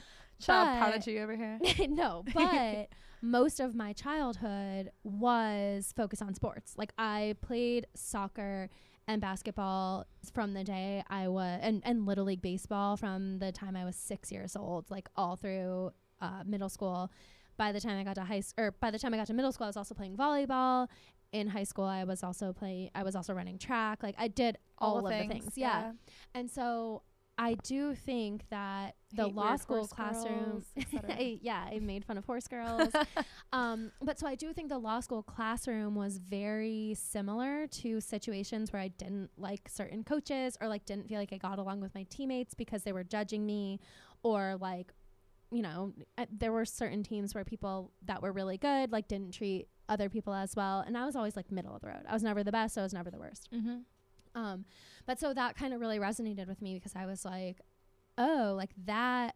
[0.41, 1.59] Child prodigy over here.
[1.88, 2.88] no, but
[3.21, 6.75] most of my childhood was focused on sports.
[6.77, 8.69] Like I played soccer
[9.07, 13.77] and basketball from the day I was, and, and little league baseball from the time
[13.77, 17.11] I was six years old, like all through uh, middle school.
[17.57, 19.35] By the time I got to high school, or by the time I got to
[19.35, 20.88] middle school, I was also playing volleyball.
[21.33, 22.90] In high school, I was also playing.
[22.95, 24.03] I was also running track.
[24.03, 25.53] Like I did all, of the things.
[25.57, 25.92] Yeah.
[26.35, 27.03] And so
[27.38, 31.05] I do think that the Hate law school classroom, girls.
[31.09, 32.90] I- yeah, I made fun of horse girls.
[33.53, 38.73] um, but so I do think the law school classroom was very similar to situations
[38.73, 41.95] where I didn't like certain coaches or like didn't feel like I got along with
[41.95, 43.81] my teammates because they were judging me
[44.23, 44.92] or like
[45.51, 49.35] you know, uh, there were certain teams where people that were really good like didn't
[49.35, 52.05] treat other people as well, and I was always like middle of the road.
[52.09, 53.49] I was never the best, so I was never the worst.
[53.55, 53.79] mm-hmm.
[54.35, 54.64] Um,
[55.07, 57.61] but so that kind of really resonated with me because I was like,
[58.16, 59.35] oh, like that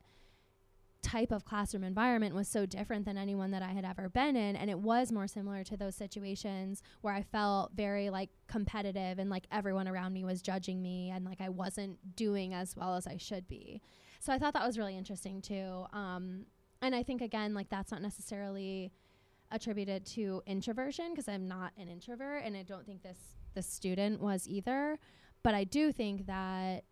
[1.02, 4.56] type of classroom environment was so different than anyone that I had ever been in.
[4.56, 9.30] And it was more similar to those situations where I felt very like competitive and
[9.30, 13.06] like everyone around me was judging me and like I wasn't doing as well as
[13.06, 13.80] I should be.
[14.18, 15.84] So I thought that was really interesting too.
[15.92, 16.46] Um,
[16.82, 18.90] and I think again, like that's not necessarily
[19.50, 23.18] attributed to introversion because I'm not an introvert and I don't think this
[23.54, 24.98] the student was either.
[25.42, 26.84] But I do think that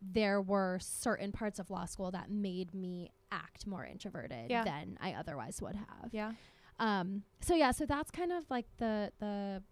[0.00, 4.64] there were certain parts of law school that made me act more introverted Yeah.
[4.64, 6.10] than I otherwise would have.
[6.12, 6.32] Yeah.
[6.78, 9.62] Um, so yeah, so that's kind of like the the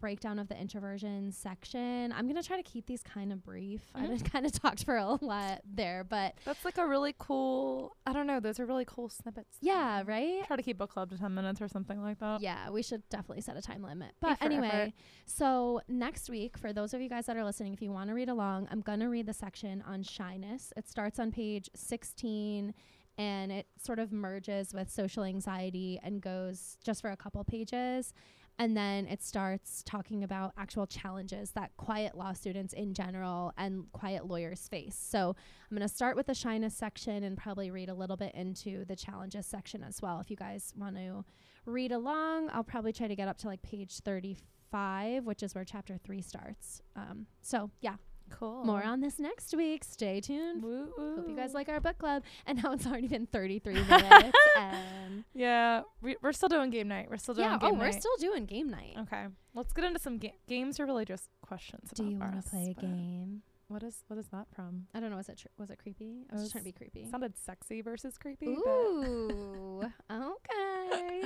[0.00, 2.12] breakdown of the introversion section.
[2.12, 3.82] I'm gonna try to keep these kind of brief.
[3.96, 4.10] Mhm.
[4.12, 7.96] I've kind of talked for a lot there, but That's like a really cool.
[8.06, 8.40] I don't know.
[8.40, 9.56] Those are really cool snippets.
[9.60, 10.44] yeah, right.
[10.46, 12.40] Try to keep book club to ten minutes or something like that.
[12.40, 14.12] Yeah, we should definitely set a time limit.
[14.20, 14.92] But anyway, effort.
[15.26, 18.14] so next week, for those of you guys that are listening, if you want to
[18.14, 20.72] read along, I'm going to read the section on shyness.
[20.76, 22.74] It starts on page 16
[23.16, 28.12] and it sort of merges with social anxiety and goes just for a couple pages.
[28.58, 33.84] And then it starts talking about actual challenges that quiet law students in general and
[33.92, 34.96] quiet lawyers face.
[35.00, 35.36] So
[35.70, 38.84] I'm going to start with the shyness section and probably read a little bit into
[38.84, 40.18] the challenges section as well.
[40.18, 41.24] If you guys want to
[41.66, 45.64] read along, I'll probably try to get up to like page 35, which is where
[45.64, 46.82] chapter three starts.
[46.96, 47.94] Um, so yeah,
[48.30, 48.64] Cool.
[48.64, 49.84] more on this next week.
[49.84, 50.62] Stay tuned.
[50.62, 52.22] Woo Hope you guys like our book club.
[52.46, 54.38] And now it's already been 33 minutes.
[54.56, 57.08] and Yeah, we, we're still doing game night.
[57.10, 58.94] We're still doing yeah, game oh, we're still doing game night.
[59.00, 60.78] okay, let's get into some ga- games.
[60.80, 61.90] Are really just questions.
[61.94, 63.42] Do you want to play a game?
[63.68, 64.86] What is what is that from?
[64.94, 65.16] I don't know.
[65.16, 66.24] Was it tr- was it creepy?
[66.30, 67.06] I was just trying to be creepy.
[67.10, 68.46] Sounded sexy versus creepy.
[68.46, 71.22] Ooh, okay.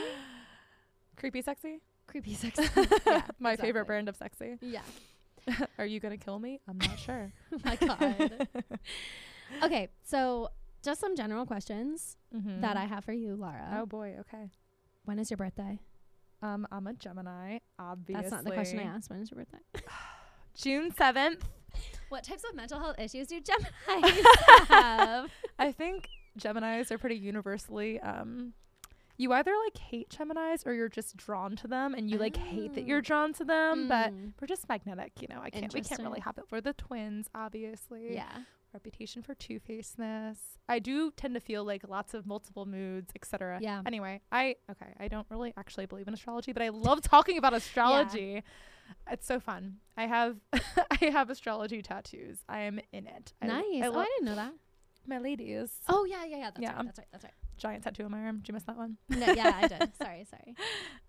[1.17, 1.81] Creepy sexy.
[2.09, 2.63] creepy sexy.
[3.07, 3.57] Yeah, My exactly.
[3.69, 4.57] favorite brand of sexy.
[4.61, 4.81] Yeah.
[5.79, 6.61] Are you gonna kill me?
[6.69, 7.33] I'm not sure.
[7.53, 8.49] Oh my god.
[9.63, 10.49] okay, so
[10.83, 12.61] just some general questions Mhm.
[12.63, 13.79] that I have for you, Laura.
[13.81, 14.17] Oh boy.
[14.21, 14.51] Okay.
[15.05, 15.79] When is your birthday?
[16.43, 17.59] Um, I'm a Gemini.
[17.79, 18.15] Obviously.
[18.23, 19.11] That's not the question I asked.
[19.11, 19.59] When is your birthday?
[20.55, 21.45] June seventh.
[22.09, 24.25] What types of mental health issues do Geminis
[24.69, 25.31] have?
[25.59, 28.53] I think Geminis are pretty universally um
[29.23, 32.75] you either like hate Geminis or you're just drawn to them and you like hate
[32.75, 32.87] that Oh.
[32.87, 35.41] you're drawn to them, but Mm, we're just magnetic, you know.
[35.43, 36.45] I can't we can't really have it.
[36.51, 38.15] We're the twins, obviously.
[38.15, 38.33] yeah.
[38.73, 40.39] Reputation for two-facedness.
[40.69, 43.59] I do tend to feel like lots of multiple moods, etc.
[43.61, 43.83] Yeah.
[43.85, 47.53] Anyway, I okay, I don't really actually believe in astrology, but I love talking about
[47.55, 48.33] astrology.
[48.45, 49.13] Yeah.
[49.13, 49.77] It's so fun.
[49.97, 50.37] I have
[51.03, 52.39] I have astrology tattoos.
[52.49, 53.35] I am in it.
[53.43, 53.65] I- nice.
[53.83, 54.53] I oh, lo- I didn't know that.
[55.07, 55.71] my ladies.
[55.89, 56.51] Oh yeah, yeah, yeah.
[56.51, 56.77] That's Yeah.
[56.77, 56.85] right.
[56.87, 57.09] That's right.
[57.13, 57.35] That's right.
[57.63, 58.39] Giant tattoo on my arm.
[58.39, 58.97] Did you miss that one?
[59.09, 59.93] no, yeah, I did.
[60.03, 60.55] Sorry, sorry.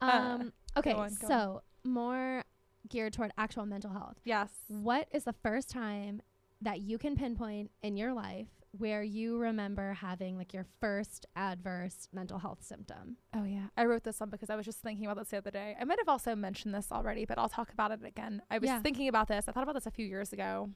[0.01, 0.05] Uh,
[0.39, 2.43] Um, okay, on, go so more
[2.87, 4.17] geared toward actual mental health.
[4.23, 4.49] Yes.
[4.67, 6.21] What is the first time
[6.61, 12.07] that you can pinpoint in your life where you remember having like your first adverse
[12.13, 13.17] mental health symptom?
[13.35, 13.67] Oh yeah.
[13.75, 15.75] I wrote this one because I was just thinking about this the other day.
[15.79, 18.41] I might have also mentioned this already, but I'll talk about it again.
[18.51, 18.79] I was Yeah.
[18.81, 19.45] thinking about this.
[19.47, 20.69] I thought about this a few years ago.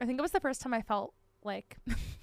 [0.00, 1.14] I think it was the first time I felt
[1.44, 1.76] like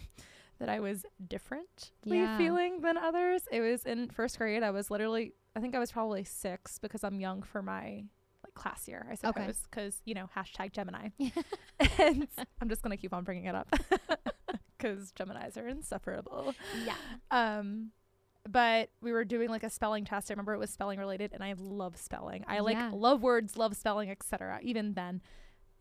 [0.60, 2.38] that I was differently Yeah.
[2.38, 3.48] feeling than others.
[3.52, 4.64] It was in first grade.
[4.64, 8.04] I was literally I think I was probably 6 because I'm young for my
[8.44, 9.52] like class year, I Okay.
[9.54, 11.10] suppose, cuz you know, hashtag Gemini.
[11.98, 12.28] and
[12.62, 13.70] I'm just going to keep on bringing it up
[14.80, 16.54] cuz Geminis are insufferable.
[16.86, 16.96] yeah.
[17.32, 17.92] Um,
[18.48, 20.30] but we were doing like a spelling test.
[20.30, 22.46] I remember it was spelling related, and I love spelling.
[22.48, 22.92] I like Yeah.
[22.94, 24.60] love words, love spelling, etc.
[24.62, 25.22] Even then,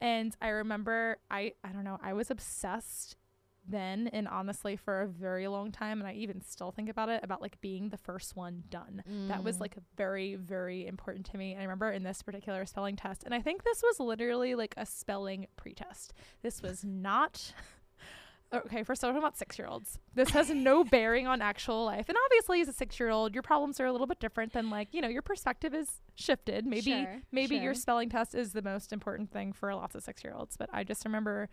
[0.01, 3.17] and I remember I I don't know I was obsessed
[3.67, 7.21] then and honestly for a very long time, and I even still think about it
[7.25, 9.03] about like being the first one done.
[9.29, 9.61] That was Mm.
[9.61, 11.53] like very very important to me.
[11.53, 14.75] And I remember in this particular spelling test, and I think this was literally like
[14.77, 16.13] a spelling pretest.
[16.43, 17.53] This was not
[18.53, 21.85] okay for so we're talking about six year olds this has no bearing on actual
[21.85, 24.53] life and obviously as a six year old your problems are a little bit different
[24.53, 28.53] than like you know your perspective is shifted maybe Sure, maybe your spelling test is
[28.53, 31.49] the most important thing for lots of six year olds but i just remember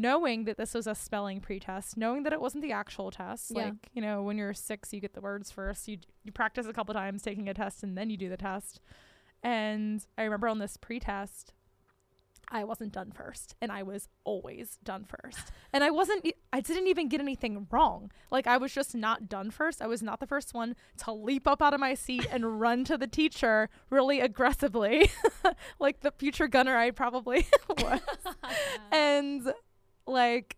[0.00, 3.64] knowing that this was a spelling pretest knowing that it wasn't the actual test Yeah.
[3.64, 6.72] like you know when you're six you get the words first you you practice a
[6.72, 8.80] couple times taking a test and then you do the test
[9.42, 11.52] and i remember on this pretest
[12.54, 15.52] I wasn't done first and I was always done first.
[15.72, 18.10] And I wasn't I didn't even get anything wrong.
[18.30, 19.80] Like I was just not done first.
[19.80, 22.84] I was not the first one to leap up out of my seat and run
[22.84, 25.10] to the teacher really aggressively
[25.78, 28.00] like the future gunner I probably was.
[28.90, 29.54] And
[30.06, 30.56] like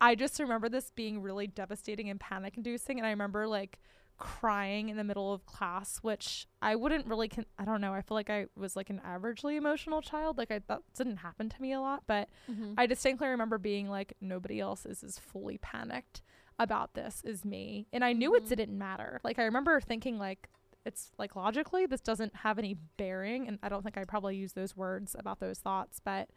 [0.00, 3.78] I just remember this being really devastating and panic inducing and I remember like
[4.18, 8.00] crying in the middle of class which I wouldn't really con- I don't know I
[8.00, 11.62] feel like I was like an averagely emotional child like I that didn't happen to
[11.62, 12.74] me a lot but Mhm.
[12.78, 16.22] I distinctly remember being like nobody else is as fully panicked
[16.58, 18.36] about this as me and I knew Mhm.
[18.38, 20.48] it didn't matter like I remember thinking like
[20.86, 24.54] it's like logically this doesn't have any bearing and I don't think I probably use
[24.54, 26.30] those words about those thoughts but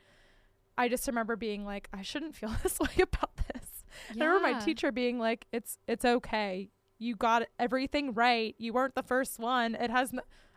[0.80, 4.60] I just remember being like I shouldn't feel this way about this I remember my
[4.60, 6.70] teacher being like, "It's it's okay.
[7.00, 8.56] You got everything right.
[8.58, 9.76] You weren't the first one.
[9.76, 10.14] It has."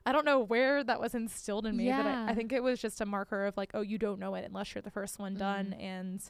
[0.07, 2.81] I don't know where that was instilled in me, but I, I think it was
[2.81, 5.35] just a marker of like, oh, you don't know it unless you're the first one
[5.35, 5.83] done, Mhm.
[5.83, 6.23] and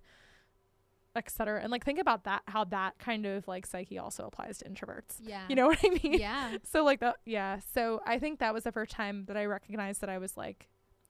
[1.16, 1.60] et cetera.
[1.62, 5.16] And like, think about that, how that kind of like psyche also applies to introverts.
[5.22, 5.42] Yeah.
[5.48, 6.14] You know what I mean?
[6.18, 6.56] Yeah.
[6.64, 7.60] So like that, yeah.
[7.74, 10.68] So I think that was the first time that I recognized that I was like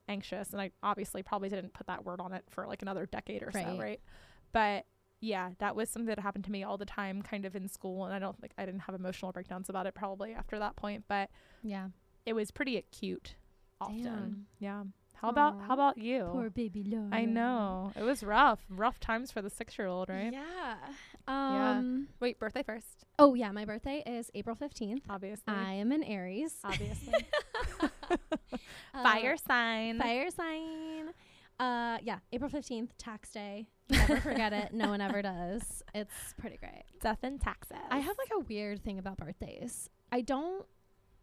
[0.09, 3.43] anxious, and I obviously probably didn't put that word on it for like another decade
[3.43, 3.79] or so, Right.
[3.79, 4.01] right?
[4.53, 4.87] But
[5.21, 8.05] yeah, that was something that happened to me all the time, kind of in school,
[8.05, 11.05] and I don't think I didn't have emotional breakdowns about it probably after that point,
[11.09, 11.31] but
[11.63, 11.89] Yeah.
[12.27, 13.37] it was pretty acute
[13.81, 14.03] often.
[14.03, 14.47] Damn.
[14.59, 14.85] Yeah.
[15.23, 16.29] How about how about you?
[16.33, 17.09] Poor baby Laura.
[17.13, 20.33] I know it was rough, rough times for the six-year-old, right?
[20.33, 20.75] Yeah.
[21.29, 21.71] Yeah.
[21.79, 22.09] Um.
[22.21, 25.05] Wait, birthday first, Oh yeah, my birthday is April fifteenth.
[25.09, 25.55] obviously.
[25.55, 26.55] I am an Aries.
[26.65, 27.15] obviously.
[28.95, 29.99] Uh, Fire sign.
[29.99, 31.09] Fire sign.
[31.59, 33.67] Uh, yeah, April fifteenth, tax day.
[33.89, 34.75] Never forget it.
[34.75, 35.83] No one ever does.
[35.95, 36.83] It's pretty great.
[37.01, 37.79] Death and taxes.
[37.91, 39.89] I have like a weird thing about birthdays.
[40.11, 40.67] I don't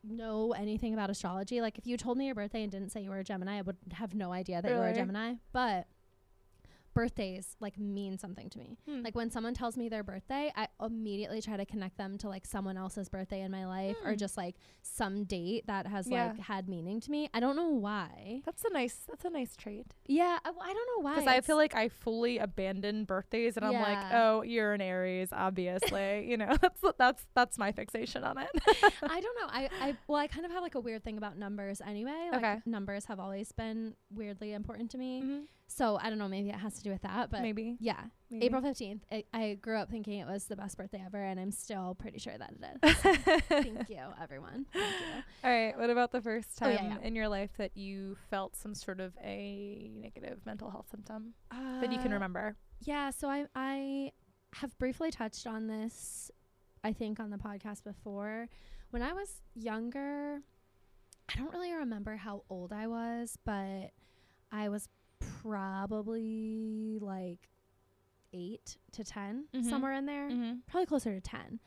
[0.04, 1.62] know anything about astrology.
[1.62, 3.62] Like if you told me your birthday and didn't say you were a Gemini, I
[3.62, 5.00] would have no idea that you were a Really?
[5.00, 5.34] Gemini.
[5.52, 5.88] But
[6.94, 8.78] birthdays like mean something to me.
[8.88, 9.02] Hmm.
[9.04, 12.46] Like when someone tells me their birthday, I immediately try to connect them to like
[12.46, 14.18] someone else's birthday in my life or Hmm.
[14.18, 16.28] just like some date that has Yeah.
[16.28, 17.30] like had meaning to me.
[17.34, 18.42] I don't know why.
[18.46, 19.06] That's a nice.
[19.08, 19.94] That's a nice trait.
[20.08, 21.16] Yeah, I, I don't know why.
[21.16, 25.30] Because I feel like I fully abandon birthdays, and I'm like, oh, you're an Aries,
[25.32, 26.26] obviously.
[26.30, 28.50] you know, that's that's that's my fixation on it.
[29.04, 29.48] I don't know.
[29.48, 32.30] I, I well, I kind of have like a weird thing about numbers anyway.
[32.32, 32.62] Like Okay.
[32.66, 35.22] numbers have always been weirdly important to me.
[35.24, 35.42] Mhm.
[35.72, 36.28] So I don't know.
[36.28, 37.30] Maybe it has to do with that.
[37.30, 37.78] But Maybe.
[37.80, 38.46] yeah, maybe.
[38.48, 39.04] April fifteenth.
[39.12, 42.18] I, I grew up thinking it was the best birthday ever, and I'm still pretty
[42.18, 42.96] sure that it is.
[43.50, 44.66] Thank you, everyone.
[44.74, 45.22] Thank you.
[45.44, 45.78] All right.
[45.78, 47.08] What about the first Oh, time yeah, yeah.
[47.08, 51.92] in your life that you felt some sort of a negative mental health symptom that
[51.92, 52.56] you can Uh, remember?
[52.82, 54.12] Yeah, so I I
[54.56, 56.32] have briefly touched on this
[56.84, 58.48] I think on the podcast before.
[58.90, 60.40] When I was younger,
[61.32, 63.92] I don't really remember how old I was, but
[64.52, 64.90] I was
[65.20, 67.50] probably like
[68.34, 69.70] 8 to 10 Mhm.
[69.70, 70.30] somewhere in there.
[70.30, 70.60] Mm-hmm.
[70.68, 71.60] Probably closer to 10.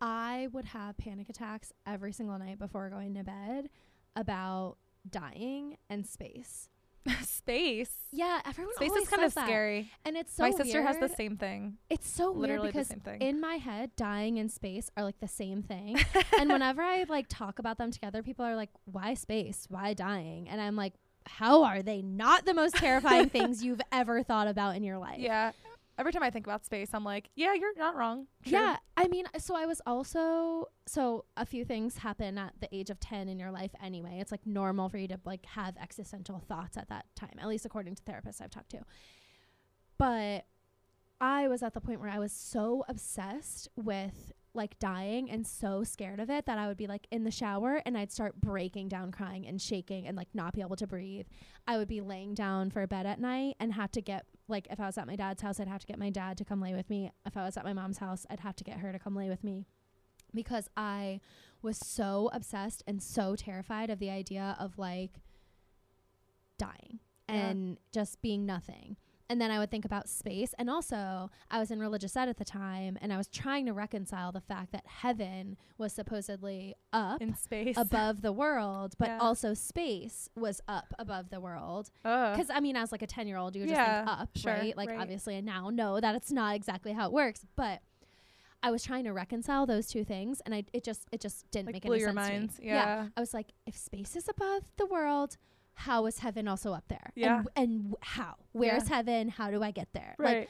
[0.00, 3.68] I would have panic attacks every single night before going to bed
[4.16, 4.76] about
[5.08, 6.68] dying and space.
[7.22, 7.90] space.
[8.12, 9.46] Yeah, everyone Space is kind of that.
[9.46, 9.90] scary.
[10.04, 11.78] and it's so My sister has the same thing.
[11.88, 13.20] It's so Literally weird because the same thing.
[13.22, 15.98] in my head, dying and space are like the same thing.
[16.38, 19.66] and whenever I like talk about them together, people are like, "Why space?
[19.70, 20.94] Why dying?" And I'm like,
[21.26, 25.18] "How are they not the most terrifying things you've ever thought about in your life?"
[25.20, 25.52] yeah.
[25.98, 28.26] Every time I think about space, I'm like, yeah, you're not wrong.
[28.42, 28.52] True.
[28.52, 32.88] Yeah, I mean, so I was also so a few things happen at the age
[32.88, 34.16] of 10 in your life anyway.
[34.18, 37.66] It's like normal for you to like have existential thoughts at that time, at least
[37.66, 38.80] according to therapists I've talked to.
[39.98, 40.46] But
[41.20, 45.84] I was at the point where I was so obsessed with like dying and so
[45.84, 48.88] scared of it that I would be like in the shower and I'd start breaking
[48.88, 51.26] down crying and shaking and like not be able to breathe.
[51.68, 54.66] I would be laying down for a bed at night and have to get like
[54.68, 56.60] if I was at my dad's house I'd have to get my dad to come
[56.60, 57.12] lay with me.
[57.24, 59.28] If I was at my mom's house I'd have to get her to come lay
[59.28, 59.66] with me
[60.34, 61.20] because I
[61.62, 65.20] was so obsessed and so terrified of the idea of like
[66.58, 66.98] dying
[67.28, 67.34] Yeah.
[67.50, 68.96] and just being nothing.
[69.30, 70.54] And then I would think about space.
[70.58, 73.72] And also, I was in religious ed at the time, and I was trying to
[73.72, 77.76] reconcile the fact that heaven was supposedly up In space.
[77.78, 79.18] above the world, but Yeah.
[79.20, 81.90] also space was up above the world.
[82.02, 84.52] Because, I mean, as like a 10 year old, you would just think up, sure,
[84.52, 84.76] right?
[84.76, 84.98] Like, right.
[85.00, 87.46] obviously, I now know that it's not exactly how it works.
[87.54, 87.82] But
[88.64, 91.66] I was trying to reconcile those two things, and I it just it just didn't
[91.68, 92.58] like make blew any your sense minds.
[92.58, 92.66] me.
[92.66, 93.06] Yeah.
[93.16, 95.36] I was like, if space is above the world,
[95.80, 97.10] how is heaven also up there?
[97.14, 97.38] Yeah.
[97.38, 98.34] And, and w- how?
[98.52, 99.28] Where's heaven?
[99.28, 100.14] How do I get there?
[100.18, 100.38] Right.
[100.40, 100.48] Like,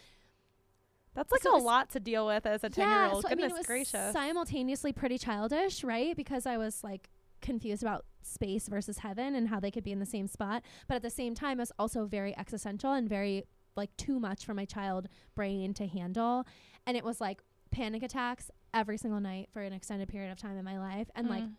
[1.14, 3.22] That's like so a lot to deal with as a 10 year old.
[3.22, 4.12] so I mean, Goodness it was gracious.
[4.12, 6.16] simultaneously pretty childish, right?
[6.16, 7.10] Because I was like
[7.42, 10.62] confused about space versus heaven and how they could be in the same spot.
[10.88, 13.44] But at the same time, it was also very existential and very
[13.76, 16.44] like too much for my child brain to handle.
[16.86, 20.56] And it was like panic attacks every single night for an extended period of time
[20.56, 21.08] in my life.
[21.14, 21.52] And like Mm.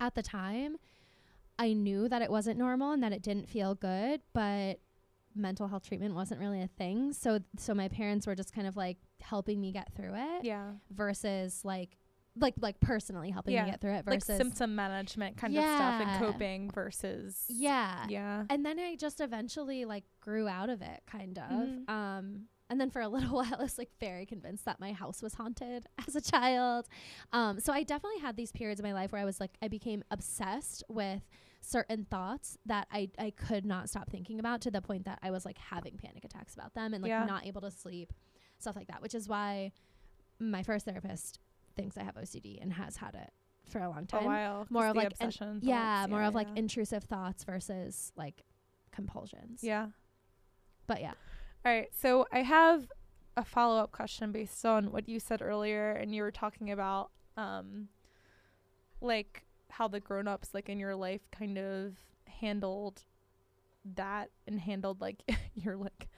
[0.00, 0.76] at the time,
[1.58, 4.80] I knew that it wasn't normal and that it didn't feel good, but
[5.34, 7.12] mental health treatment wasn't really a thing.
[7.12, 10.70] So so my parents were just kind of like helping me get through it yeah.
[10.90, 11.96] versus like
[12.40, 16.00] like like personally helping Yeah, me get through it Like symptom management kind of stuff
[16.02, 17.44] and coping versus.
[17.48, 18.06] yeah.
[18.08, 18.44] Yeah.
[18.48, 21.50] And then I just eventually like grew out of it kind of.
[21.50, 21.88] Mhm.
[21.90, 25.22] Um and then for a little while I was like very convinced that my house
[25.22, 26.86] was haunted as a child.
[27.32, 29.68] Um so I definitely had these periods in my life where I was like I
[29.68, 31.22] became obsessed with
[31.60, 35.30] certain thoughts that I I could not stop thinking about to the point that I
[35.30, 37.24] was like having panic attacks about them and like Yeah.
[37.24, 38.12] not able to sleep,
[38.58, 39.72] stuff like that, which is why
[40.38, 41.40] my first therapist
[41.76, 43.32] thinks I have OCD and has had it
[43.68, 44.22] for a long time.
[44.22, 44.66] a while.
[44.70, 45.60] More of like an- obsession.
[45.62, 46.10] Yeah, thoughts.
[46.10, 46.60] more of like yeah.
[46.60, 48.44] intrusive thoughts versus like
[48.92, 49.62] compulsions.
[49.62, 49.88] yeah.
[50.86, 51.12] But yeah.
[51.66, 51.88] All right.
[51.94, 52.88] So I have
[53.36, 57.10] a follow up question based on what you said earlier, and you were talking about
[57.36, 57.88] um,
[59.00, 61.94] like how the grown ups like in your life kind of
[62.26, 63.04] handled
[63.94, 65.22] that and handled like
[65.54, 66.08] your like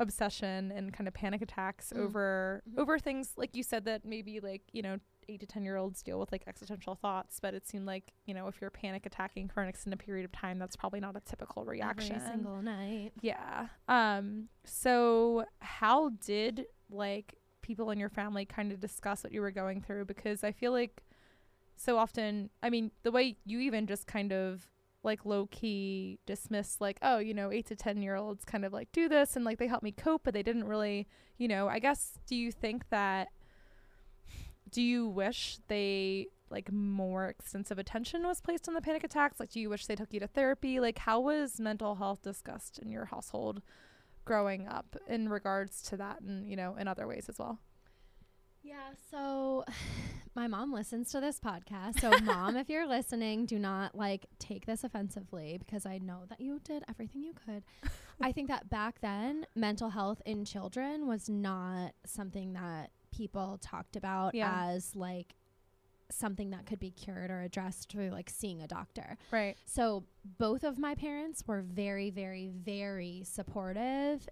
[0.00, 2.00] obsession and kind of panic attacks Mm.
[2.04, 2.78] over Mhm.
[2.78, 6.02] over things like you said that maybe like you know eight to ten year olds
[6.02, 9.48] deal with like existential thoughts but it seemed like you know if you're panic attacking
[9.48, 13.12] for an extended period of time that's probably not a typical reaction Every single night.
[13.20, 13.68] yeah.
[13.88, 19.50] Um so how did like people in your family kind of discuss what you were
[19.50, 21.02] going through because I feel like
[21.78, 24.68] so often I mean the way you even just kind of
[25.02, 28.72] like low key dismiss like oh you know 8 to 10 year olds kind of
[28.72, 31.06] like do this and like they help me cope but they didn't really
[31.38, 33.28] you know I guess do you think that
[34.70, 39.38] do you wish they like more extensive attention was placed on the panic attacks?
[39.38, 40.80] Like do you wish they took you to therapy?
[40.80, 43.62] Like how was mental health discussed in your household
[44.24, 47.58] growing up in regards to that and you know in other ways as well
[48.68, 49.64] Yeah, so
[50.34, 52.00] my mom listens to this podcast.
[52.00, 56.40] So mom, if you're listening, do not like take this offensively because I know that
[56.40, 57.62] you did everything you could.
[58.20, 63.96] I think that back then mental health in children was not something that people talked
[63.96, 64.66] about Yeah.
[64.66, 65.34] as like
[66.10, 69.18] something that could be cured or addressed through like seeing a doctor.
[69.30, 70.04] right So
[70.38, 74.26] both of my parents were very, very, very supportive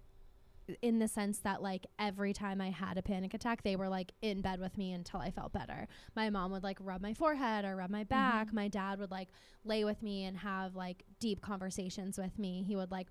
[0.81, 4.11] in the sense that like every time I had a panic attack, they were like
[4.21, 5.87] in bed with me until I felt better.
[6.15, 8.47] My mom would like rub my forehead or rub my back.
[8.49, 8.53] Mhm.
[8.53, 9.29] My dad would like
[9.63, 12.63] lay with me and have like deep conversations with me.
[12.63, 13.07] He would like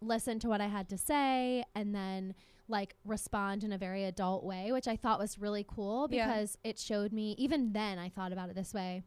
[0.00, 2.34] listen to what I had to say and then
[2.68, 6.26] like respond in a very adult way, which I thought was really cool Yeah.
[6.26, 9.02] because it showed me even then I thought about it this way.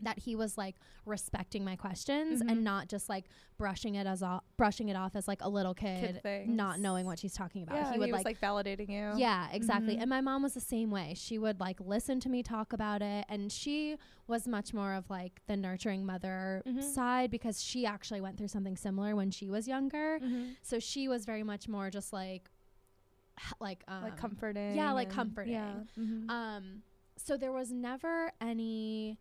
[0.00, 2.50] That he was like respecting my questions Mhm.
[2.52, 3.24] and not just like
[3.56, 7.04] brushing it as off, brushing it off as like a little kid, Kid not knowing
[7.06, 7.76] what she's talking about.
[7.76, 9.18] Yeah, he would was like, like validating you.
[9.18, 9.96] yeah, exactly.
[9.96, 10.00] Mhm.
[10.02, 11.14] And my mom was the same way.
[11.16, 13.96] She would like listen to me talk about it and she
[14.28, 16.82] was much more of like the nurturing mother Mhm.
[16.82, 20.20] side because she actually went through something similar when she was younger.
[20.20, 20.54] Mhm.
[20.62, 22.50] So she was very much more just like
[23.60, 24.74] like um like comforting.
[24.76, 25.52] yeah, like comforting.
[25.54, 25.74] Yeah.
[25.96, 26.28] Mhm.
[26.30, 26.82] um
[27.16, 29.18] so there was never any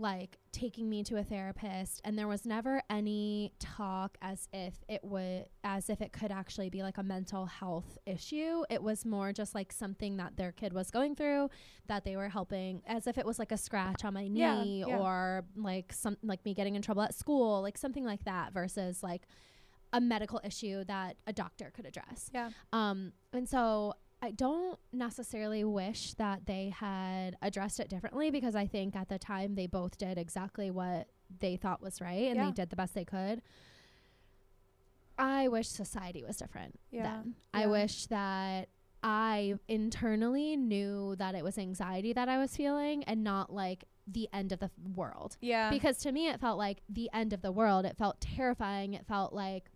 [0.00, 5.04] like taking me to a therapist and there was never any talk as if it
[5.04, 9.32] would as if it could actually be like a mental health issue it was more
[9.32, 11.48] just like something that their kid was going through
[11.86, 14.84] that they were helping as if it was like a scratch on my Yeah, knee
[14.88, 14.96] yeah.
[14.96, 19.02] or like some like me getting in trouble at school like something like that versus
[19.02, 19.22] like
[19.92, 22.50] a medical issue that a doctor could address yeah.
[22.72, 23.92] um, and so
[24.22, 29.18] I don't necessarily wish that they had addressed it differently because I think at the
[29.18, 31.08] time they both did exactly what
[31.38, 32.46] they thought was right and Yeah.
[32.46, 33.40] they did the best they could.
[35.18, 37.02] I wish society was different Yeah.
[37.04, 37.34] then.
[37.52, 38.68] I wish that
[39.02, 44.28] I internally knew that it was anxiety that I was feeling and not like the
[44.32, 45.70] end of the f- world Yeah.
[45.70, 49.06] because to me it felt like the end of the world it felt terrifying it
[49.06, 49.70] felt like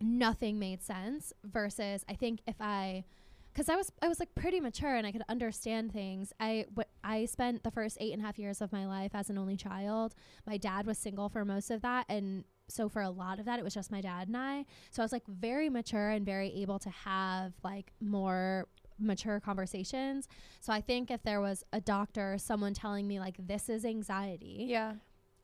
[0.00, 3.04] nothing made sense versus i think if i
[3.52, 6.32] because i was i was like pretty mature and i could understand things.
[6.40, 9.30] I w- i spent the first eight and a half years of my life as
[9.30, 10.14] an only child.
[10.46, 13.58] My dad was single for most of that and so for a lot of that
[13.58, 14.64] it was just my dad and i.
[14.90, 18.66] So i was like very mature and very able to have like more
[18.98, 20.28] mature conversations.
[20.60, 23.84] So i think if there was a doctor or someone telling me like this is
[23.84, 24.94] anxiety yeah.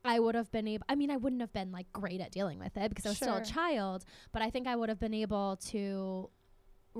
[0.05, 2.59] I would have been able I mean I wouldn't have been like great at dealing
[2.61, 5.13] with it because I was still a child, but I think I would have been
[5.13, 6.31] able to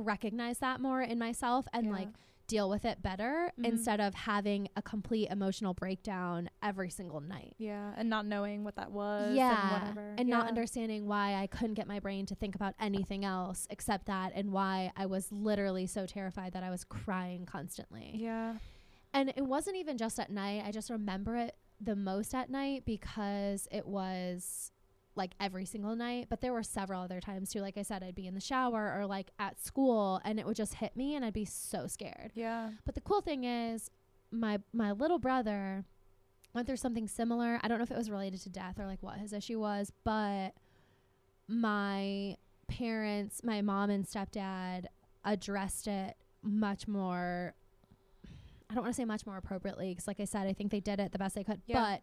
[0.03, 1.93] recognize that more in myself and Yeah.
[1.93, 2.09] like
[2.47, 3.65] deal with it better Mhm.
[3.67, 7.55] instead of having a complete emotional breakdown every single night.
[7.59, 7.93] Yeah.
[7.97, 9.37] And not knowing what that was.
[9.37, 10.15] yeah, And whatever.
[10.17, 14.07] and not understanding why I couldn't get my brain to think about anything else except
[14.07, 18.13] that, and why I was literally so terrified that I was crying constantly.
[18.17, 18.57] Yeah.
[19.13, 20.63] And it wasn't even just at night.
[20.65, 24.73] I just remember it the most at night because it was
[25.19, 26.29] like every single night.
[26.31, 27.61] But there were several other times too.
[27.61, 30.57] Like I said, I'd be in the shower or like at school and it would
[30.57, 32.33] just hit me and I'd be so scared.
[32.35, 32.71] Yeah.
[32.87, 33.91] But the cool thing is
[34.31, 35.85] my my little brother
[36.55, 37.61] went through something similar.
[37.63, 39.93] I don't know if it was related to death or like what his issue was,
[40.05, 40.53] but
[41.47, 42.37] my
[42.69, 44.87] parents, my mom and stepdad
[45.25, 47.55] addressed it much more
[48.71, 50.81] I don't want to say much more appropriately because like I said, I think they
[50.81, 51.81] did it the best they could, Yeah.
[51.81, 52.03] but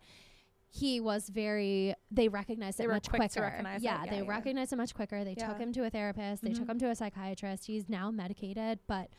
[0.76, 3.41] he was very they recognized They it much quick quicker.
[3.41, 3.86] recognize it.
[3.86, 4.30] yeah, Yeah, they yeah.
[4.30, 5.23] recognized it much quicker.
[5.23, 6.71] They took him to a therapist, they took Mhm.
[6.71, 7.65] him to a psychiatrist.
[7.67, 9.09] He's now medicated, but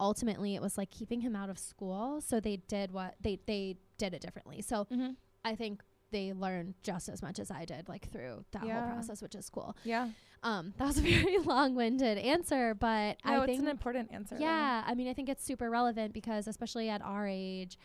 [0.00, 2.20] ultimately it was like keeping him out of school.
[2.20, 4.60] So they did what they they did it differently.
[4.62, 5.12] So Mm-hmm.
[5.44, 8.80] I think they learned just as much as I did, like through that Yeah.
[8.86, 9.76] whole process, which is cool.
[9.84, 10.10] Yeah.
[10.42, 14.36] Um, that was a very long-winded answer, but No, I it's think an important answer.
[14.36, 14.40] though.
[14.40, 17.78] yeah, I mean, I think it's super relevant because especially at our age,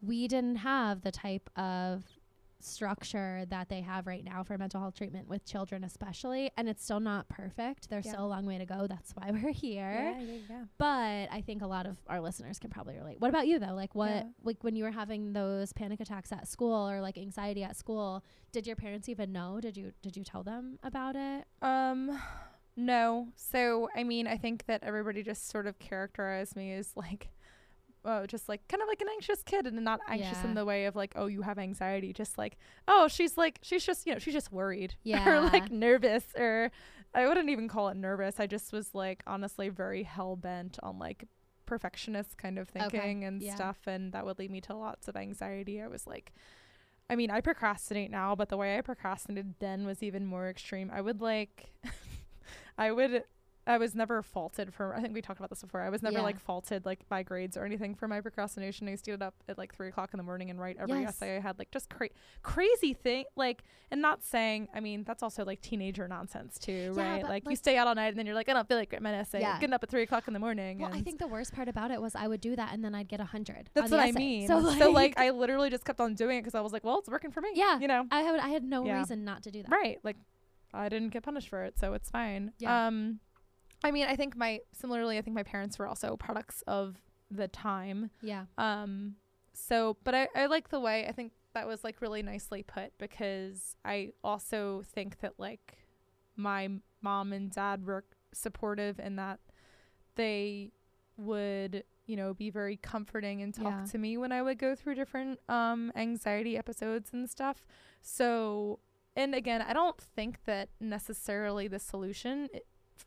[0.00, 2.04] we didn't have the type of
[2.64, 6.82] structure that they have right now for mental health treatment with children especially and it's
[6.84, 8.12] still not perfect there's Yeah.
[8.12, 10.20] still a long way to go that's why we're here Yeah.
[10.20, 10.38] Yeah.
[10.50, 10.64] yeah.
[10.78, 13.74] but i think a lot of our listeners can probably relate what about you though
[13.74, 14.22] like what Yeah.
[14.44, 18.24] like when you were having those panic attacks at school or like anxiety at school
[18.52, 22.18] did your parents even know did you did you tell them about it Um,
[22.76, 23.28] no.
[23.36, 27.28] So I mean, I think that everybody just sort of characterized me as like,
[28.04, 30.48] oh, just like kind of like an anxious kid, and not anxious Yeah.
[30.48, 32.12] in the way of like, oh, you have anxiety.
[32.12, 32.56] Just like,
[32.88, 35.50] oh, she's like, she's just you know, she's just worried, or Yeah.
[35.52, 36.70] like nervous, or
[37.14, 38.40] I wouldn't even call it nervous.
[38.40, 41.24] I just was like honestly very hell bent on like
[41.66, 43.54] perfectionist kind of Okay, thinking and yeah.
[43.54, 45.80] stuff, and that would lead me to lots of anxiety.
[45.80, 46.32] I was like.
[47.10, 50.90] I mean, I procrastinate now, but the way I procrastinated then was even more extreme.
[50.90, 51.74] I would like,
[52.78, 53.24] I would,
[53.64, 55.82] I was never faulted for, I think we talked about this before.
[55.82, 56.22] I was never Yeah.
[56.22, 58.88] like faulted like by grades or anything for my procrastination.
[58.88, 61.00] I used to get up at like three o'clock in the morning and write every
[61.02, 61.10] Yes.
[61.10, 62.08] essay I had, like just cra-
[62.42, 63.24] crazy thing.
[63.36, 67.20] Like, and not saying, I mean, that's also like teenager nonsense too, Yeah, right?
[67.22, 68.90] but, Like, you stay out all night and then you're like, I don't feel like
[68.92, 69.40] writing my essay.
[69.40, 69.60] Yeah.
[69.60, 70.80] Getting up at three o'clock in the morning.
[70.80, 72.94] well i think the worst part about it was i would do that and then
[72.94, 74.48] i'd get a hundred that's what I mean.
[74.48, 74.58] so
[74.90, 77.30] like, I literally just kept on doing it because I was like, well, it's working
[77.30, 77.50] for me.
[77.54, 77.78] Yeah.
[77.78, 78.06] You know?
[78.10, 78.98] I had I had no Yeah.
[78.98, 79.70] reason not to do that.
[79.70, 79.98] Right.
[80.02, 80.16] Like
[80.74, 82.52] I didn't get punished for it, so it's fine.
[82.58, 82.86] Yeah.
[82.88, 83.20] Um
[83.84, 86.96] I mean, I think my similarly, I think my parents were also products of
[87.30, 88.10] the time.
[88.20, 88.44] Yeah.
[88.58, 89.16] Um
[89.54, 92.92] so but I, I like the way I think that was like really nicely put
[92.98, 95.78] because I also think that like
[96.36, 96.68] my
[97.02, 99.40] mom and dad were supportive in that
[100.14, 100.72] they
[101.16, 103.84] would, you know, be very comforting and talk Yeah.
[103.90, 107.66] to me when I would go through different um anxiety episodes and stuff.
[108.00, 108.78] So,
[109.16, 112.48] and again, I don't think that necessarily the solution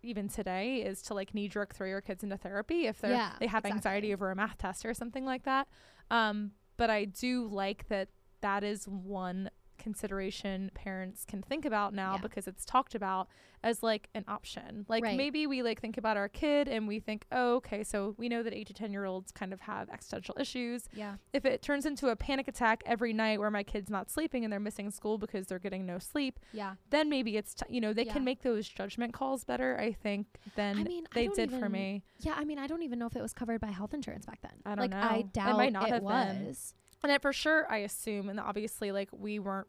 [0.04, 3.32] even today is to like knee jerk throw your kids into therapy if they're Yeah,
[3.40, 5.68] they have anxiety over a math test or something like that.
[6.12, 8.10] Um, but I do like that
[8.42, 12.22] that is one consideration parents can think about now Yeah.
[12.22, 13.28] because it's talked about
[13.64, 14.86] as like an option.
[14.88, 15.18] Like Right.
[15.18, 18.44] maybe we like think about our kid and we think, oh, okay, so we know
[18.44, 20.88] that eight to ten year olds kind of have existential issues.
[20.94, 21.16] Yeah.
[21.34, 24.52] If it turns into a panic attack every night where my kid's not sleeping and
[24.54, 26.76] they're missing school because they're getting no sleep, Yeah.
[26.92, 28.14] then maybe it's t- you know they Yeah.
[28.14, 29.80] can make those judgment calls better.
[29.80, 32.04] I think than I mean, they did for me.
[32.20, 34.42] Yeah, I mean, I don't even know if it was covered by health insurance back
[34.42, 34.52] then.
[34.66, 34.98] I don't like, know.
[35.00, 36.46] I It doubt might not it have been.
[36.48, 36.76] was.
[37.06, 39.68] And it for sure, I assume, and obviously, like we weren't,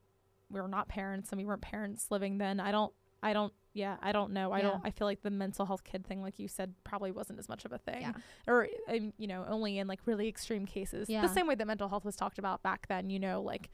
[0.51, 2.61] we were not parents, and we weren't parents living then.
[2.61, 4.53] I don't, I don't, yeah, I don't know.
[4.53, 4.63] I Yeah.
[4.71, 4.81] don't.
[4.85, 7.65] I feel like the mental health kid thing, like you said, probably wasn't as much
[7.65, 8.13] of a thing, Yeah.
[8.47, 11.09] or um, you know, only in like really extreme cases.
[11.11, 11.23] Yeah.
[11.23, 13.11] The same way that mental health was talked about back then.
[13.11, 13.71] You know, like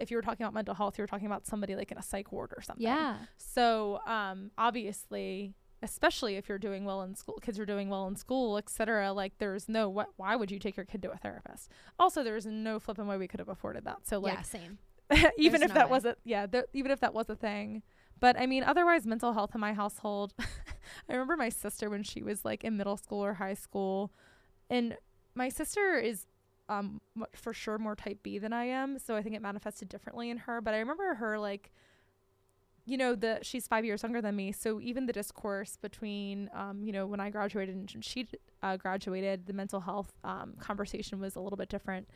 [0.00, 2.02] if you were talking about mental health, you were talking about somebody like in a
[2.02, 2.82] psych ward or something.
[2.84, 3.16] Yeah.
[3.36, 5.54] So, um, obviously,
[5.84, 9.12] especially if you're doing well in school, kids are doing well in school, etc.
[9.12, 10.08] Like, there's no what.
[10.16, 11.70] Why would you take your kid to a therapist?
[11.98, 14.06] Also, there's no flipping way we could have afforded that.
[14.06, 14.42] So, like, yeah.
[14.42, 14.78] Same.
[15.36, 15.90] even There's if no that way.
[15.90, 17.82] wasn't, yeah, there, even if that was a thing.
[18.20, 20.32] But I mean, otherwise, mental health in my household.
[21.08, 24.12] I remember my sister when she was like in middle school or high school,
[24.70, 24.96] and
[25.34, 26.26] my sister is
[26.70, 27.02] um
[27.34, 30.38] for sure more type B than I am, so I think it manifested differently in
[30.38, 30.60] her.
[30.62, 31.70] But I remember her like,
[32.86, 36.82] you know, the she's five years younger than me, so even the discourse between um
[36.82, 38.28] you know when I graduated and she
[38.62, 42.08] uh, graduated, the mental health um conversation was a little bit different.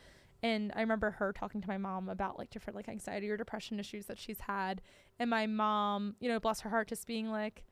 [0.43, 3.81] And I remember her talking to my mom about like different like anxiety or depression
[3.81, 4.81] issues that she's had.
[5.19, 7.65] And my mom, you know, bless her heart, just being like,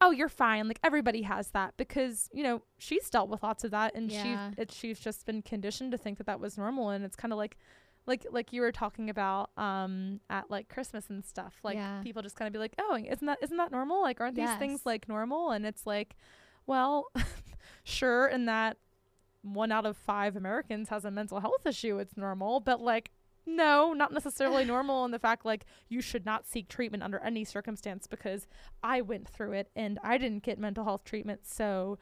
[0.00, 0.66] "Oh, you're fine.
[0.66, 4.22] Like everybody has that because you know she's dealt with lots of that, and Yeah.
[4.22, 6.88] she it, she's just been conditioned to think that that was normal.
[6.90, 7.58] And it's kind of like,
[8.06, 11.54] like like you were talking about um at like Christmas and stuff.
[11.62, 12.00] Like Yeah.
[12.02, 14.00] people just kind of be like, "Oh, isn't that isn't that normal?
[14.02, 16.16] Like aren't these things like normal?" And it's like,
[16.66, 17.10] well,
[17.84, 18.76] sure, in that
[19.42, 22.60] one out of five Americans has a mental health issue, it's normal.
[22.60, 23.10] But like,
[23.46, 27.44] no, not necessarily normal in the fact like you should not seek treatment under any
[27.44, 28.46] circumstance because
[28.82, 31.98] I went through it and I didn't get mental health treatment, so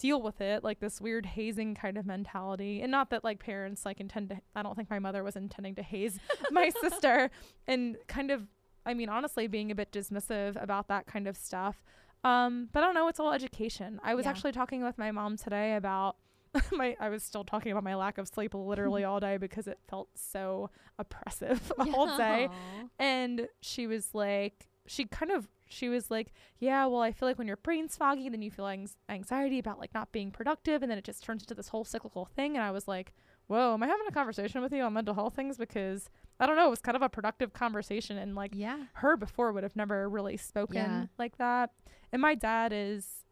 [0.00, 2.80] deal with it like this weird hazing kind of mentality.
[2.82, 5.74] And not that like parents like intend to i don't think my mother was intending
[5.76, 6.18] to haze
[6.50, 7.30] my sister.
[7.66, 8.46] And kind of
[8.86, 11.82] i mean honestly being a bit dismissive about that kind of stuff.
[12.24, 14.00] Um but i don't know it's all education.
[14.02, 14.30] I was Yeah.
[14.30, 16.16] actually talking with my mom today about
[16.72, 19.78] my i was still talking about my lack of sleep literally all day because it
[19.88, 22.48] felt so oppressive all day.
[22.50, 22.86] Aw.
[22.98, 27.38] and she was like she kind of she was like yeah well i feel like
[27.38, 30.90] when your brain's foggy then you feel anx- anxiety about like not being productive and
[30.90, 33.12] then it just turns into this whole cyclical thing and i was like
[33.46, 36.10] whoa am i having a conversation with you on mental health things because
[36.40, 38.78] i don't know it was kind of a productive conversation and like Yeah.
[38.94, 41.06] her before would have never really spoken Yeah.
[41.18, 41.70] like that
[42.12, 43.24] and my dad is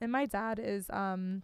[0.00, 1.42] and my dad is um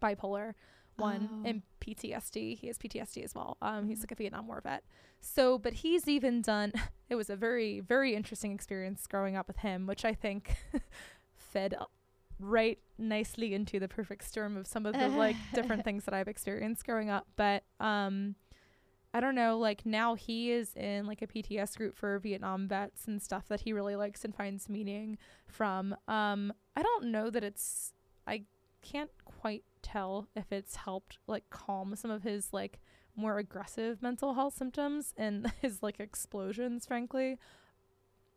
[0.00, 0.54] bipolar
[0.96, 1.48] one Oh.
[1.48, 2.58] and PTSD.
[2.58, 3.56] He has PTSD as well.
[3.60, 4.84] Um, he's like a Vietnam War vet.
[5.20, 6.72] So, but he's even done.
[7.08, 10.56] It was a very, very interesting experience growing up with him, which I think
[11.36, 11.74] fed
[12.40, 16.26] right nicely into the perfect storm of some of the like different things that I've
[16.26, 17.26] experienced growing up.
[17.36, 18.36] But um,
[19.12, 19.58] I don't know.
[19.58, 23.60] Like now he is in like a PTS group for Vietnam vets and stuff that
[23.60, 25.94] he really likes and finds meaning from.
[26.08, 27.92] Um, I don't know that it's.
[28.26, 28.44] I
[28.82, 32.78] can't quite tell if it's helped like calm some of his like
[33.16, 37.38] more aggressive mental health symptoms and his like explosions frankly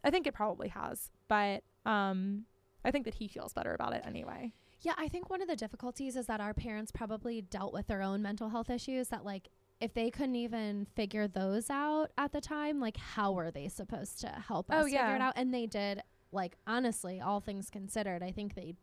[0.03, 2.45] i think it probably has but um
[2.83, 5.55] i think that he feels better about it anyway Yeah, I think one of the
[5.55, 9.49] difficulties is that our parents probably dealt with their own mental health issues that like
[9.81, 14.21] if they couldn't even figure those out at the time, like how were they supposed
[14.21, 15.27] to help Oh, us figure it yeah.
[15.27, 15.33] out?
[15.35, 18.75] And they did like honestly, all things considered, I think they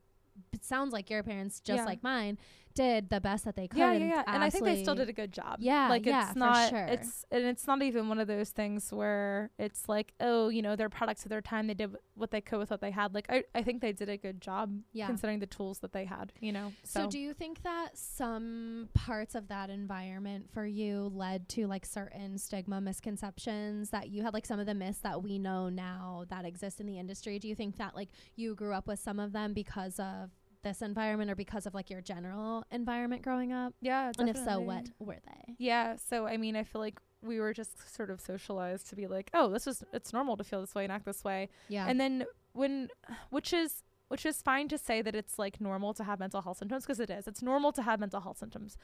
[0.62, 1.84] sounds like your parents just Yeah.
[1.84, 2.38] like mine
[2.74, 3.78] did the best that they could.
[3.78, 6.24] yeah yeah yeah and i think they still did a good job Yeah, like yeah,
[6.24, 6.86] it's for not sure.
[6.86, 10.76] it's and it's not even one of those things where it's like oh you know
[10.76, 13.26] they're products of their time they did what they could with what they had like
[13.30, 15.06] i, I think they did a good job Yeah.
[15.06, 18.88] considering the tools that they had you know So, so, do you think that some
[18.94, 24.32] parts of that environment for you led to like certain stigma misconceptions that you had
[24.34, 27.38] like some of the myths that we know now that exist in the industry?
[27.38, 30.30] Do you think that like you grew up with some of them because of
[30.62, 33.74] this environment or because of like your general environment growing up?
[33.80, 35.54] yeah And if so, what were they?
[35.58, 39.06] Yeah, so I mean, I feel like we were just sort of socialized to be
[39.06, 41.48] like, oh, this is it's normal to feel this way and act this way.
[41.68, 41.86] Yeah.
[41.88, 42.88] And then when
[43.30, 46.58] which is which is fine to say that it's like normal to have mental health
[46.58, 47.26] symptoms because it is.
[47.26, 48.76] It's normal to have mental health symptoms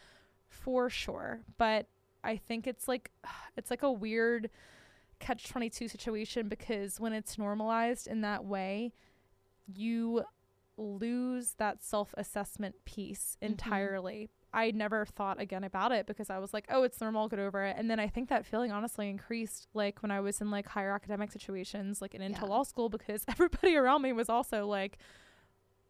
[0.49, 1.41] for sure.
[1.59, 1.87] But
[2.25, 3.11] I think it's like
[3.57, 4.51] it's like a weird
[5.19, 8.93] catch 22 situation because when it's normalized in that way,
[9.67, 10.25] you
[10.79, 13.47] lose that self-assessment piece Mhm.
[13.49, 14.31] entirely.
[14.53, 17.39] I never thought again about it because I was like, oh, it's normal, I'll get
[17.39, 17.77] over it.
[17.79, 20.93] And then I think that feeling honestly increased like when I was in like higher
[20.93, 22.47] academic situations, like and into Yeah.
[22.47, 24.97] law school, because everybody around me was also like,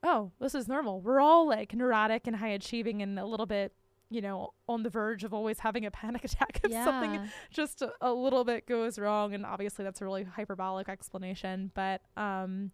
[0.02, 1.00] oh, this is normal.
[1.00, 3.74] We're all like neurotic and high achieving and a little bit,
[4.10, 7.92] you know, on the verge of always having a panic attack if something just a,
[8.00, 12.70] a little bit goes wrong and obviously that's a really hyperbolic explanation but um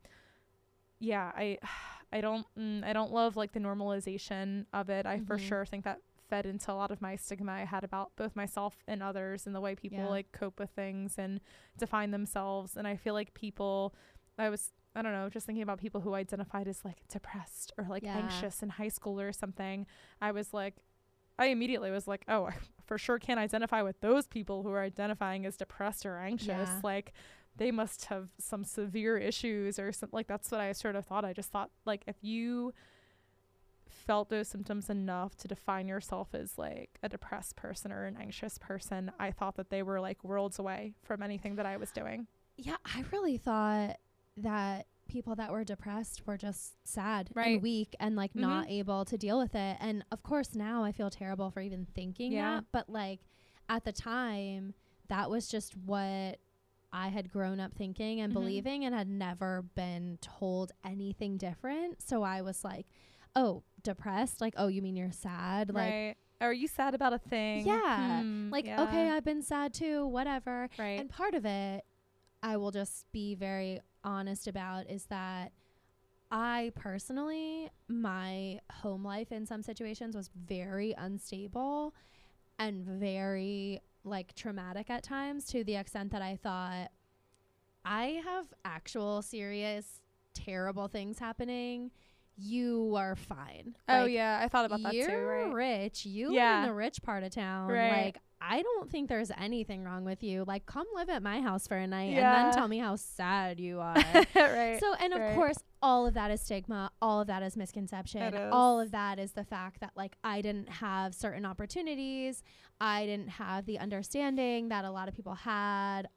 [1.01, 1.59] yeah i
[2.13, 5.41] i don't mm, i don't love like the normalization of it i for Mhm.
[5.49, 6.01] sure think that
[6.31, 9.55] fed into a lot of my stigma i had about both myself and others and
[9.55, 10.09] the way people Yeah.
[10.09, 11.41] like cope with things and
[11.79, 13.95] define themselves and i feel like people
[14.39, 17.85] i was I don't know, just thinking about people who identified as like depressed or
[17.89, 18.17] like Yeah.
[18.17, 19.87] anxious in high school or something.
[20.21, 20.77] I was like,
[21.37, 22.55] I immediately was like, oh, I
[22.87, 26.47] for sure can't identify with those people who are identifying as depressed or anxious.
[26.69, 26.81] Yeah.
[26.85, 27.13] Like,
[27.57, 30.17] they must have some severe issues or something.
[30.17, 31.25] Like, that's what I sort of thought.
[31.25, 32.73] I just thought, like, if you
[33.87, 38.59] felt those symptoms enough to define yourself as like a depressed person or an anxious
[38.59, 42.27] person, I thought that they were like worlds away from anything that I was doing.
[42.57, 43.97] Yeah, I really thought
[44.37, 47.55] that people that were depressed were just sad Right.
[47.55, 48.71] and weak and like not Mhm.
[48.73, 49.77] able to deal with it.
[49.81, 52.57] And of course, now I feel terrible for even thinking Yeah.
[52.57, 52.65] that.
[52.73, 53.21] But like
[53.69, 54.75] at the time,
[55.09, 56.41] that was just what
[56.95, 58.35] I had grown up thinking and Mhm.
[58.35, 62.01] believing and had never been told anything different.
[62.01, 62.87] So I was like,
[63.35, 64.41] oh, depressed?
[64.41, 65.75] Like, oh, you mean you're sad?
[65.75, 66.17] Like.
[66.41, 67.67] Are you sad about a thing?
[67.67, 68.21] Yeah.
[68.21, 68.83] Hmm, like yeah.
[68.85, 70.69] okay, I've been sad too, whatever.
[70.79, 71.01] right.
[71.01, 71.85] And part of it,
[72.43, 75.53] I will just be very honest about, is that
[76.31, 81.95] I personally, my home life in some situations was very unstable
[82.59, 86.91] and very like traumatic at times to the extent that I thought
[87.85, 90.01] I have actual serious
[90.35, 91.91] terrible things happening.
[92.37, 93.77] You are fine.
[93.89, 95.17] oh Like, yeah, I thought about that you're too.
[95.17, 95.53] Right.
[95.53, 96.05] rich.
[96.05, 97.69] You live in the rich part of town.
[97.71, 98.07] Right.
[98.07, 100.45] Like, I don't think there's anything wrong with you.
[100.47, 103.61] Like, come live at my house for a night and then tell me how sad
[103.61, 103.95] you are.
[104.35, 104.79] right.
[104.81, 105.35] so, and of right.
[105.35, 106.91] course, all of that is stigma.
[107.03, 108.23] All of that is misconception.
[108.23, 108.49] Is.
[108.51, 112.43] All of that is the fact that, like, I didn't have certain opportunities.
[112.81, 116.09] I didn't have the understanding that a lot of people had,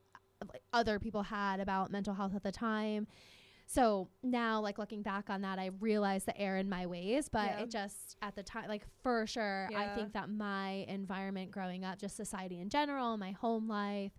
[0.52, 3.08] like, other people had about mental health at the time.
[3.70, 7.48] So now, like looking back on that, I realize the error in my ways, but
[7.48, 7.60] Yeah.
[7.64, 12.00] it just at the time, like for sure, I think that my environment growing up,
[12.00, 14.14] just society in general, my home life,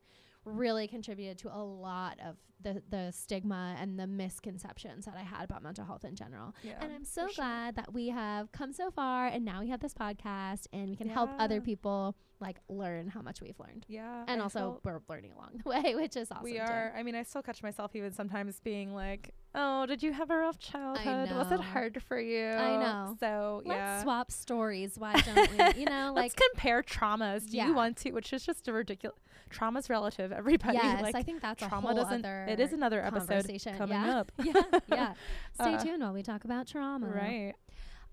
[0.57, 5.44] really contributed to a lot of the the stigma and the misconceptions that I had
[5.44, 6.55] about mental health in general.
[6.62, 7.44] yeah, and I'm so for sure.
[7.44, 10.96] glad that we have come so far, and now we have this podcast, and we
[10.96, 14.24] can help other people like learn how much we've learned, Yeah.
[14.28, 16.44] and I also we're learning along the way, which is awesome.
[16.44, 16.59] we too.
[16.61, 16.92] are.
[16.96, 20.36] I mean, I still catch myself even sometimes being like, "Oh, did you have a
[20.36, 21.30] rough childhood?
[21.32, 23.16] Was it hard for you?" I know.
[23.20, 23.68] So yeah.
[23.70, 24.03] Let's yeah.
[24.03, 24.99] swap stories.
[24.99, 25.80] Why don't we?
[25.80, 27.49] You know, Let's like compare traumas.
[27.51, 27.66] Do Yeah.
[27.68, 28.12] you want to?
[28.12, 29.16] Which is just a ridiculous.
[29.51, 30.32] Trauma's relative.
[30.32, 32.24] Everybody yes, like I think that's a trauma doesn't.
[32.24, 32.46] other.
[32.49, 33.46] It is another episode
[33.76, 34.18] coming yeah.
[34.20, 34.32] up.
[34.42, 35.14] yeah, yeah.
[35.55, 37.07] Stay Uh, tuned while we talk about trauma.
[37.09, 37.55] Right.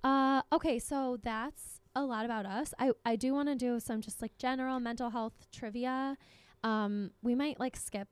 [0.03, 2.73] Uh, okay, so that's a lot about us.
[2.79, 6.17] I I do want to do some just like general mental health trivia.
[6.63, 8.07] Um, we might like skip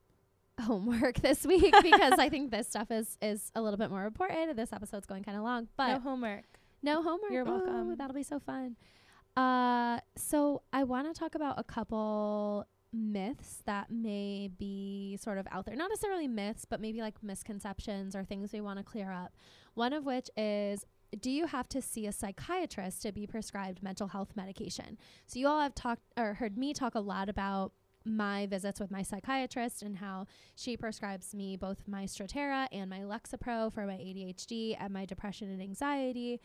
[0.62, 4.56] homework this week because I think this stuff is is a little bit more important.
[4.56, 6.44] This episode's going kind of long, but no homework.
[6.82, 7.32] no homework.
[7.32, 7.96] You're Ooh, welcome.
[7.98, 8.76] that'll be so fun.
[9.36, 15.48] Uh, so I want to talk about a couple myths that may be sort of
[15.52, 15.76] out there.
[15.76, 19.34] Not necessarily myths, but maybe like misconceptions or things we want to clear up.
[19.74, 20.86] One of which is
[21.20, 24.98] do you have to see a psychiatrist to be prescribed mental health medication?
[25.28, 27.72] So you all have talked or heard me talk a lot about
[28.06, 30.26] my visits with my psychiatrist and how
[30.56, 35.50] she prescribes me both my Strattera and my Lexapro for my ADHD and my depression
[35.50, 36.42] and anxiety.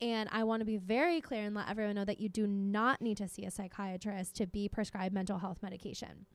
[0.00, 3.00] And I want to be very clear and let everyone know that you do not
[3.00, 6.26] need to see a psychiatrist to be prescribed mental health medication.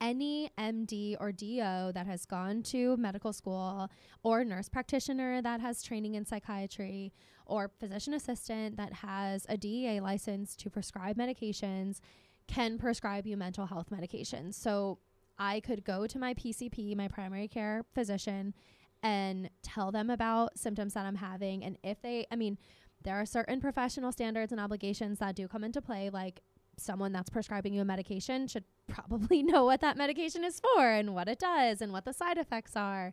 [0.00, 3.88] Any MD or DO that has gone to medical school,
[4.24, 7.12] or nurse practitioner that has training in psychiatry,
[7.46, 12.00] or physician assistant that has a DEA license to prescribe medications
[12.48, 14.54] can prescribe you mental health medications.
[14.54, 14.98] So
[15.38, 18.54] I could go to my PCP, my primary care physician,
[19.02, 21.64] and tell them about symptoms that I'm having.
[21.64, 22.58] And if they, I mean,
[23.02, 26.40] there are certain professional standards and obligations that do come into play, like
[26.78, 31.14] someone that's prescribing you a medication should probably know what that medication is for and
[31.14, 33.12] what it does and what the side effects are.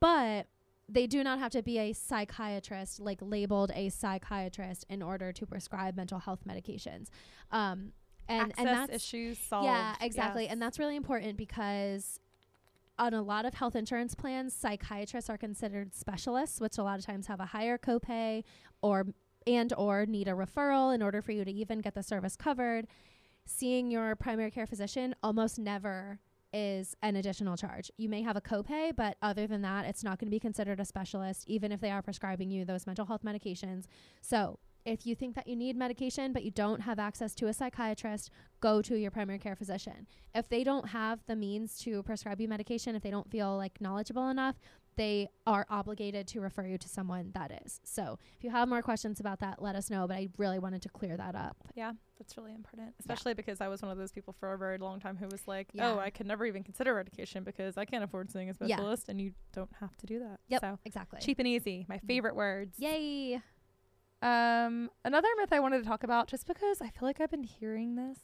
[0.00, 0.46] But
[0.88, 5.46] they do not have to be a psychiatrist, like labeled a psychiatrist, in order to
[5.46, 7.08] prescribe mental health medications.
[7.52, 7.92] Um,
[8.28, 9.66] and Access and that's issues solved.
[9.66, 10.44] yeah, exactly.
[10.44, 10.52] yes.
[10.52, 12.20] And that's really important because
[12.98, 17.06] on a lot of health insurance plans, psychiatrists are considered specialists, which a lot of
[17.06, 18.44] times have a higher copay
[18.82, 19.06] or
[19.46, 22.86] and or need a referral in order for you to even get the service covered.
[23.46, 26.20] Seeing your primary care physician almost never
[26.52, 27.90] is an additional charge.
[27.96, 30.80] You may have a copay, but other than that, it's not going to be considered
[30.80, 33.84] a specialist, even if they are prescribing you those mental health medications.
[34.20, 34.58] So,
[34.88, 38.30] if you think that you need medication but you don't have access to a psychiatrist,
[38.60, 40.06] go to your primary care physician.
[40.34, 43.80] If they don't have the means to prescribe you medication, if they don't feel like
[43.80, 44.56] knowledgeable enough,
[44.96, 47.80] they are obligated to refer you to someone that is.
[47.84, 50.08] So, if you have more questions about that, let us know.
[50.08, 51.56] But I really wanted to clear that up.
[51.76, 54.76] Yeah, that's really important, especially because I was one of those people for a very
[54.76, 55.92] long time who was like, Yeah.
[55.92, 58.74] "Oh, I can never even consider medication because I can't afford seeing a Yeah.
[58.76, 60.40] specialist," and you don't have to do that.
[60.48, 60.60] Yep.
[60.62, 61.20] So Exactly.
[61.20, 62.06] cheap and easy, my mm.
[62.08, 62.76] favorite words.
[62.80, 63.40] Yay.
[64.20, 67.44] Um, another myth I wanted to talk about, just because I feel like I've been
[67.44, 68.18] hearing this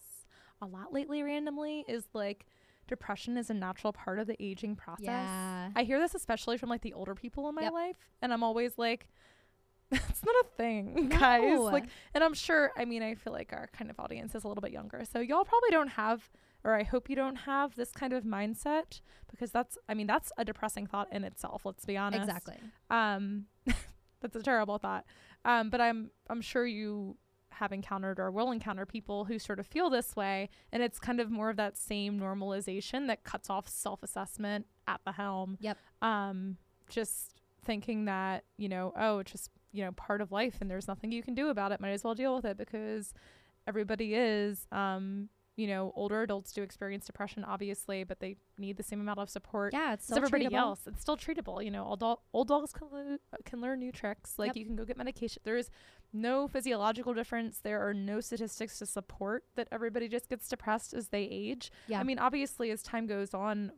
[0.60, 2.46] a lot lately, randomly, is like
[2.86, 5.04] depression is a natural part of the aging process.
[5.06, 5.70] Yeah.
[5.74, 7.72] I hear this especially from like the older people in my Yep.
[7.72, 9.06] life, and I'm always like,
[9.90, 11.62] "That's not a thing, guys." No.
[11.62, 11.84] Like,
[12.14, 12.72] and I'm sure.
[12.76, 15.20] I mean, I feel like our kind of audience is a little bit younger, so
[15.20, 16.28] y'all probably don't have,
[16.64, 19.78] or I hope you don't have this kind of mindset because that's.
[19.88, 21.64] I mean, that's a depressing thought in itself.
[21.64, 22.24] Let's be honest.
[22.24, 22.56] exactly.
[22.90, 23.44] Um,
[24.20, 25.04] that's a terrible thought.
[25.44, 27.16] Um, but I'm I'm sure you
[27.50, 31.20] have encountered or will encounter people who sort of feel this way, and it's kind
[31.20, 35.56] of more of that same normalization that cuts off self-assessment at the helm.
[35.60, 35.78] Yep.
[36.02, 36.56] Um,
[36.88, 40.88] just thinking that you know, oh, it's just you know part of life, and there's
[40.88, 41.80] nothing you can do about it.
[41.80, 43.12] Might as well deal with it because
[43.66, 44.66] everybody is.
[44.72, 49.20] Um, you know, older adults do experience depression, obviously, but they need the same amount
[49.20, 50.58] of support Yeah, it's as still everybody treatable.
[50.58, 50.80] else.
[50.86, 51.64] It's still treatable.
[51.64, 54.36] You know, old, dog, old dogs can, lo- can learn new tricks.
[54.38, 54.56] Like Yep.
[54.56, 55.40] you can go get medication.
[55.44, 55.70] There is
[56.12, 57.58] no physiological difference.
[57.58, 61.70] There are no statistics to support that everybody just gets depressed as they age.
[61.86, 62.00] Yeah.
[62.00, 63.70] I mean, obviously, as time goes on,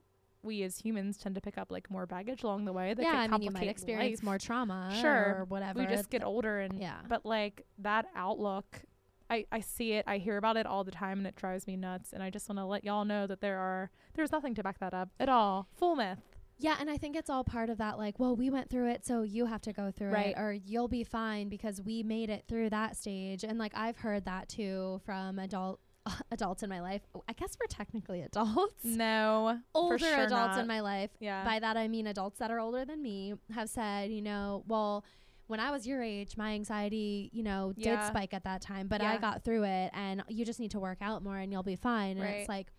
[0.43, 2.95] we as humans tend to pick up like more baggage along the way.
[2.95, 4.25] That yeah, can I mean, you might experience life.
[4.25, 5.41] more trauma Sure.
[5.41, 5.81] or whatever.
[5.81, 7.01] We just get older and yeah.
[7.09, 8.81] but like that outlook
[9.29, 11.77] I, I see it i hear about it all the time and it drives me
[11.77, 14.63] nuts and i just want to let y'all know that there are there's nothing to
[14.63, 16.21] back that up at all full myth
[16.59, 19.05] Yeah, and I think it's all part of that like, well, we went through it,
[19.05, 20.29] so you have to go through Right.
[20.35, 23.45] it or you'll be fine because we made it through that stage.
[23.45, 25.81] And like I've heard that too from adult
[26.33, 27.03] adults in my life.
[27.15, 28.83] Oh, I guess we're technically adults.
[28.85, 30.61] no older sure adults not.
[30.61, 31.11] in my life.
[31.21, 34.65] yeah By that I mean adults that are older than me have said, you know,
[34.67, 35.05] well,
[35.47, 38.09] when I was your age, my anxiety, you know, did Yeah.
[38.09, 40.99] spike at that time, but I got through it and you just need to work
[41.01, 42.17] out more and you'll be fine.
[42.17, 42.37] And Right.
[42.39, 42.73] it's like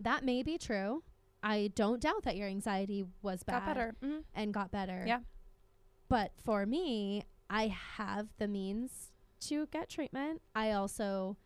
[0.00, 1.02] that may be true.
[1.42, 4.20] I don't doubt that your anxiety was bad got better mm-hmm.
[4.34, 5.04] and got better.
[5.06, 5.20] Yeah.
[6.08, 9.12] But for me, I have the means
[9.48, 10.42] to get treatment.
[10.54, 11.36] I also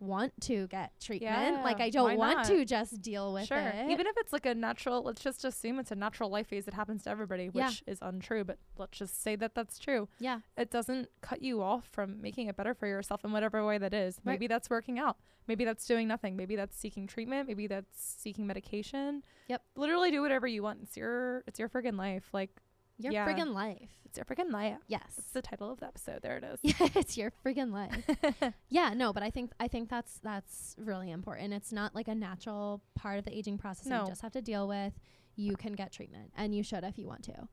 [0.00, 1.56] want to get treatment.
[1.56, 2.46] Yeah, like I don't want not?
[2.46, 3.90] to just deal with sure it.
[3.90, 6.74] even if it's like a natural let's just assume it's a natural life phase that
[6.74, 7.92] happens to everybody which Yeah.
[7.92, 10.40] is untrue but let's just say that that's true yeah.
[10.56, 13.94] it doesn't cut you off from making it better for yourself in whatever way that
[13.94, 14.32] is Right.
[14.34, 15.16] maybe that's working out
[15.46, 19.62] maybe that's doing nothing maybe that's seeking treatment maybe that's seeking medication Yep.
[19.76, 22.50] literally do whatever you want it's your it's your friggin' life like
[22.98, 23.26] Your Yeah.
[23.26, 23.90] friggin' life.
[24.04, 25.14] it's your friggin' life Yes.
[25.18, 28.54] It's the title of the episode there it is Yeah, it's your friggin' life.
[28.68, 31.52] yeah, no, but I think I think that's that's really important.
[31.52, 34.02] It's not like a natural part of the aging process No.
[34.02, 34.92] you just have to deal with.
[35.36, 37.48] You can get treatment and you should if you want to.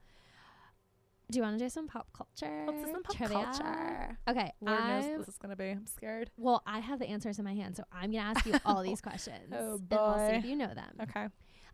[1.31, 2.65] Do you want to do some pop culture?
[2.67, 3.43] Let's do some pop trivia?
[3.45, 4.17] culture.
[4.27, 4.51] Okay.
[4.59, 5.69] Lord knows I've- what this is gonna be.
[5.69, 6.29] I'm scared.
[6.37, 8.99] well, I have the answers in my hand, so I'm gonna ask you all these
[9.01, 9.51] questions.
[9.51, 9.95] Oh, boy.
[9.97, 10.93] And we'll see if you know them.
[11.01, 11.27] Okay.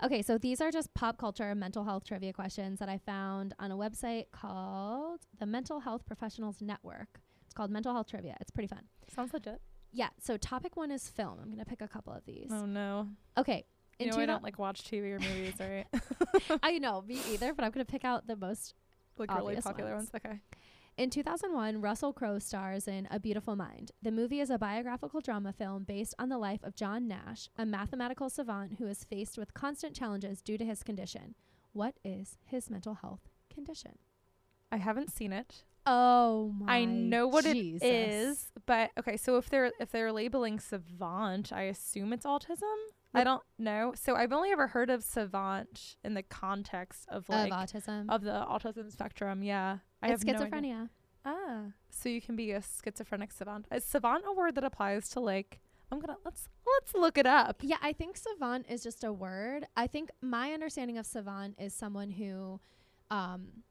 [0.03, 3.55] Okay, so these are just pop culture and mental health trivia questions that I found
[3.59, 7.19] on a website called the Mental Health Professionals Network.
[7.45, 8.37] It's called Mental Health Trivia.
[8.39, 8.83] It's pretty fun.
[9.13, 9.59] Sounds legit.
[9.91, 11.39] Yeah, so topic one is film.
[11.41, 12.49] I'm going to pick a couple of these.
[12.51, 13.07] Oh no.
[13.37, 13.65] Okay.
[13.97, 15.87] You know I don't like watch TV or movies, right?
[16.61, 18.75] I know, me either, but I'm going to pick out the most.
[19.17, 20.11] like really popular ones.
[20.13, 20.23] ones.
[20.23, 20.39] Okay.
[20.97, 23.91] In 2001, Russell Crowe stars in A Beautiful Mind.
[24.01, 27.67] The movie is a biographical drama film based on the life of John Nash, a
[27.67, 31.35] mathematical savant who is faced with constant challenges due to his condition.
[31.71, 33.99] What is his mental health condition?
[34.71, 35.65] I haven't seen it.
[35.85, 37.83] Oh my I know what Jesus.
[37.83, 39.17] it is, but okay.
[39.17, 42.75] So if they're if they're labeling savant, I assume it's autism.
[43.13, 43.93] I don't know.
[43.95, 48.05] So I've only ever heard of savant in the context of like of autism.
[48.09, 49.43] of the autism spectrum.
[49.43, 50.89] Yeah, I it's have no schizophrenia.
[51.25, 53.65] Ah, so you can be a schizophrenic savant.
[53.71, 55.59] Is savant a word that applies to like?
[55.91, 57.61] I'm gonna let's let's look it up.
[57.61, 59.65] yeah, I think savant is just a word.
[59.75, 62.59] I think my understanding of savant is someone who
[63.09, 63.63] um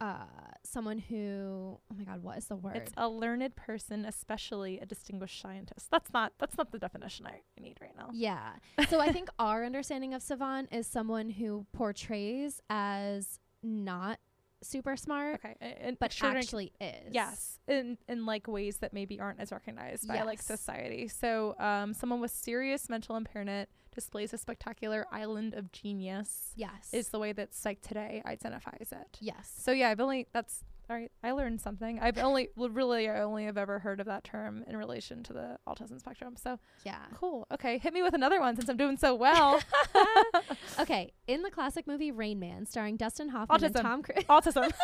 [0.00, 0.24] uh
[0.64, 2.76] someone who oh my god, what is the word?
[2.76, 5.90] It's a learned person, especially a distinguished scientist.
[5.90, 8.10] That's not that's not the definition I, I need right now.
[8.12, 8.50] yeah.
[8.88, 14.18] So I think our understanding of savant is someone who portrays as not
[14.62, 17.12] super smart, Okay, and but actually is.
[17.12, 21.08] yes, in in like ways that maybe aren't as recognized by like society.
[21.08, 26.52] So, um, someone with serious mental impairment displays a spectacular island of genius.
[26.56, 26.88] Yes.
[26.92, 29.18] Is the way that Psych Today identifies it.
[29.20, 29.52] yes.
[29.56, 31.10] So yeah, I've only that's all right.
[31.22, 31.98] I learned something.
[32.00, 35.32] I've only well, really I only have ever heard of that term in relation to
[35.32, 36.34] the autism spectrum.
[36.36, 36.98] So Yeah.
[37.14, 37.46] cool.
[37.52, 39.60] Okay, hit me with another one since I'm doing so well.
[40.80, 41.12] okay.
[41.26, 43.82] In the classic movie Rain Man, starring Dustin Hoffman and Autism.
[43.82, 44.24] Tom Cruise.
[44.24, 44.70] autism.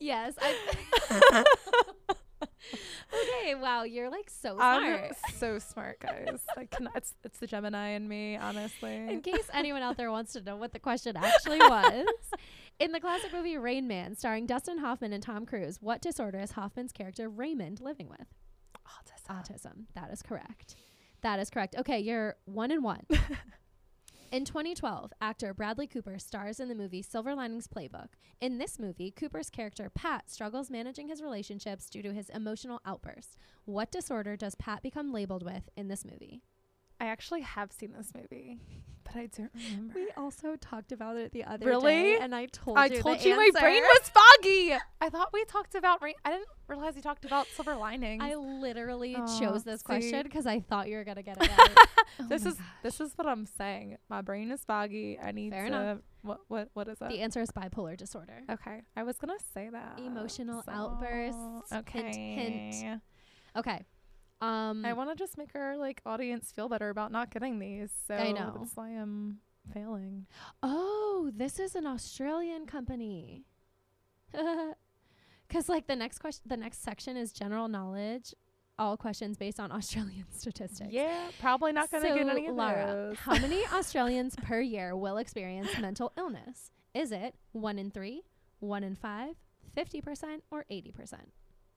[0.00, 0.34] yes.
[3.12, 3.54] Okay.
[3.54, 3.82] Wow.
[3.84, 4.82] You're like so smart.
[4.84, 6.40] I'm so smart, guys.
[6.56, 8.94] I can, it's it's the Gemini in me, honestly.
[8.94, 12.06] In case anyone out there wants to know what the question actually was,
[12.80, 16.52] in the classic movie Rain Man, starring Dustin Hoffman and Tom Cruise, what disorder is
[16.52, 18.26] Hoffman's character Raymond living with?
[18.88, 19.30] autism.
[19.30, 19.84] Autism.
[19.94, 20.76] That is correct.
[21.22, 21.76] That is correct.
[21.78, 23.04] Okay, you're one and one.
[24.32, 28.10] In 2012, actor Bradley Cooper stars in the movie Silver Linings Playbook.
[28.40, 33.34] In this movie, Cooper's character Pat struggles managing his relationships due to his emotional outbursts.
[33.64, 36.42] What disorder does Pat become labeled with in this movie?
[37.00, 38.58] I actually have seen this movie,
[39.04, 39.94] but I don't remember.
[39.94, 41.92] We also talked about it the other Really?
[41.92, 44.74] day, and I told I you the told you my brain was foggy.
[45.00, 46.14] I thought we talked about rain.
[46.24, 48.22] I didn't realize we talked about silver linings.
[48.22, 49.84] I literally Aw, chose this see?
[49.86, 51.76] question because I thought you were gonna get it right.
[52.20, 52.66] Oh this is gosh.
[52.82, 53.96] this is what I'm saying.
[54.10, 55.18] My brain is foggy.
[55.18, 55.66] I need Fair to.
[55.68, 55.98] enough.
[56.22, 57.08] What what what is that?
[57.08, 58.42] the answer is bipolar disorder.
[58.50, 59.98] okay, I was gonna say that.
[59.98, 61.38] Emotional so- outbursts,
[61.72, 62.34] hint, Okay.
[62.82, 63.00] hint.
[63.56, 63.84] Okay.
[64.40, 67.90] Um, I want to just make our like audience feel better about not getting these.
[68.06, 68.56] So I know.
[68.58, 69.38] that's why I'm
[69.74, 70.26] failing.
[70.62, 73.44] oh, this is an Australian company.
[75.48, 78.32] Because like the next question, the next section is general knowledge,
[78.78, 80.92] all questions based on Australian statistics.
[80.92, 83.18] Yeah, probably not gonna get any of Laura, those.
[83.18, 86.70] how many Australians per year will experience mental illness?
[86.94, 88.22] Is it one in three,
[88.60, 89.34] one in five,
[89.76, 91.14] 50%, or 80%?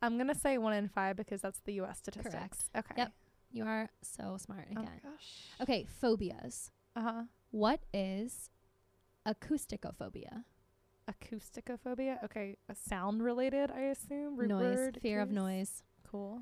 [0.04, 1.98] I'm gonna say one in five because that's the U.S.
[2.00, 2.34] statistics.
[2.36, 2.64] Correct.
[2.92, 2.94] Okay.
[2.98, 3.12] Yep.
[3.52, 4.90] You are so smart Oh again.
[5.04, 5.48] my gosh.
[5.62, 6.72] Okay, phobias.
[6.96, 7.22] Uh huh.
[7.52, 8.50] What is
[9.28, 10.44] acousticophobia?
[11.10, 12.24] Acousticophobia.
[12.26, 14.36] Okay, a sound related, I assume.
[14.38, 15.84] Root noise, fear of noise.
[16.10, 16.42] Cool.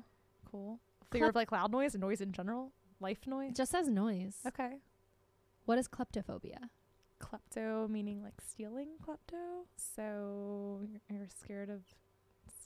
[0.50, 0.80] Cool.
[1.10, 3.50] Fear of like loud noise, and noise in general, life noise.
[3.50, 4.36] It just says noise.
[4.46, 4.78] Okay.
[5.66, 6.58] What is kleptophobia?
[7.20, 9.66] Klepto meaning like stealing klepto.
[9.76, 11.82] So you're, you're scared of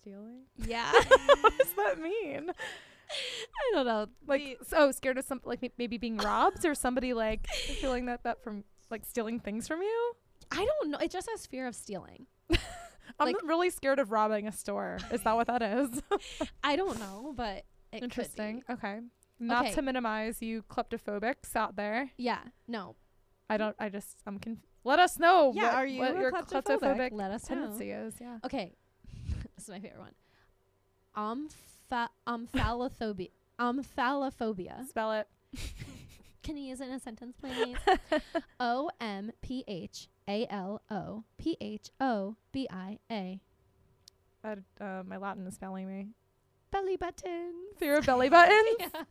[0.07, 0.43] stealing.
[0.65, 0.91] Yeah.
[1.41, 2.51] what does that mean?
[3.11, 4.07] I don't know.
[4.27, 8.23] Like so scared of some like may- maybe being robbed or somebody like feeling that
[8.25, 10.13] that from like stealing things from you.
[10.53, 10.99] I don't know.
[10.99, 12.27] It just says fear of stealing.
[13.19, 14.99] I'm Like- really scared of robbing a store.
[15.13, 16.03] Is that what that is?
[16.63, 18.63] I don't know, but it Interesting.
[18.71, 19.01] Okay.
[19.41, 19.75] Not Okay.
[19.75, 22.11] to minimize you kleptophobics out there.
[22.17, 22.39] Yeah.
[22.69, 22.95] No.
[23.51, 23.77] I don't.
[23.79, 24.17] I just.
[24.27, 25.53] I'm conf- Let us know.
[25.55, 26.81] Yeah, what, are you what your kleptophobic?
[26.81, 27.77] kleptophobic Let us know.
[27.81, 28.15] is?
[28.21, 28.39] Yeah.
[28.45, 28.73] Okay.
[29.57, 30.15] This is my favorite one.
[31.17, 33.31] Ompha- omphalophobia.
[33.61, 34.87] Omphalophobia.
[34.89, 35.29] Spell it.
[36.43, 37.77] Can you use it in a sentence, please?
[38.61, 43.41] O M P H A L O P H O B I A.
[44.45, 46.09] I, uh, my Latin is failing me.
[46.71, 47.53] Belly button.
[47.79, 48.77] Fear of belly buttons.
[48.79, 49.03] yeah.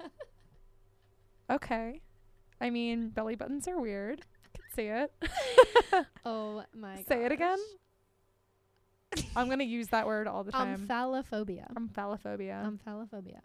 [1.49, 2.01] Okay.
[2.61, 4.21] I mean, belly buttons are weird.
[4.21, 5.11] I can see it.
[6.25, 7.07] Oh my god.
[7.07, 7.57] Say it again.
[9.35, 10.87] I'm gonna use that word all the um, time.
[10.87, 11.73] Omphalophobia.
[11.73, 12.65] Omphalophobia.
[12.65, 13.37] Um, Omphalophobia.
[13.37, 13.41] Um,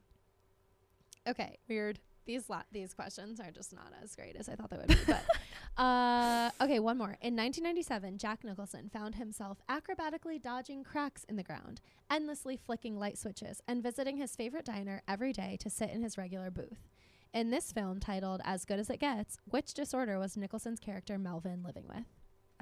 [1.29, 1.59] okay.
[1.69, 2.01] weird.
[2.27, 4.95] These la- these questions are just not as great as I thought they would be.
[5.07, 5.25] But
[5.83, 7.17] uh, okay, one more.
[7.23, 13.19] In 1997, Jack Nicholson found himself acrobatically dodging cracks in the ground, endlessly flicking light
[13.19, 16.89] switches, and visiting his favorite diner every day to sit in his regular booth.
[17.33, 21.63] In this film, titled "As Good as It Gets," which disorder was Nicholson's character Melvin
[21.63, 22.05] living with?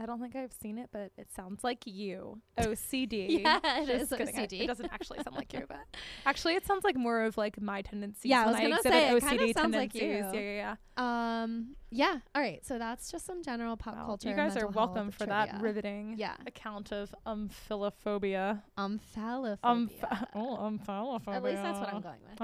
[0.01, 2.41] I don't think I've seen it, but it sounds like you.
[2.59, 3.41] OCD.
[3.43, 4.39] Yeah, it Just is kidding.
[4.39, 4.61] I- OCD.
[4.63, 5.79] It doesn't actually sound like you, but
[6.27, 8.25] actually, it sounds like more of like my tendencies.
[8.31, 10.07] Yeah, I was gonna say, it OCD kinda sounds like you.
[10.09, 11.43] Yeah, yeah, yeah.
[11.43, 12.19] Um, yeah.
[12.35, 12.65] All right.
[12.67, 14.07] So that's just some general pop Wow.
[14.07, 14.29] culture.
[14.29, 16.35] You guys are welcome for that riveting Yeah.
[16.47, 18.63] account of umphilophobia.
[18.77, 19.59] Omphalophobia.
[19.65, 21.35] Umph- oh, umphilophobia.
[21.37, 22.41] At least that's what I'm going with.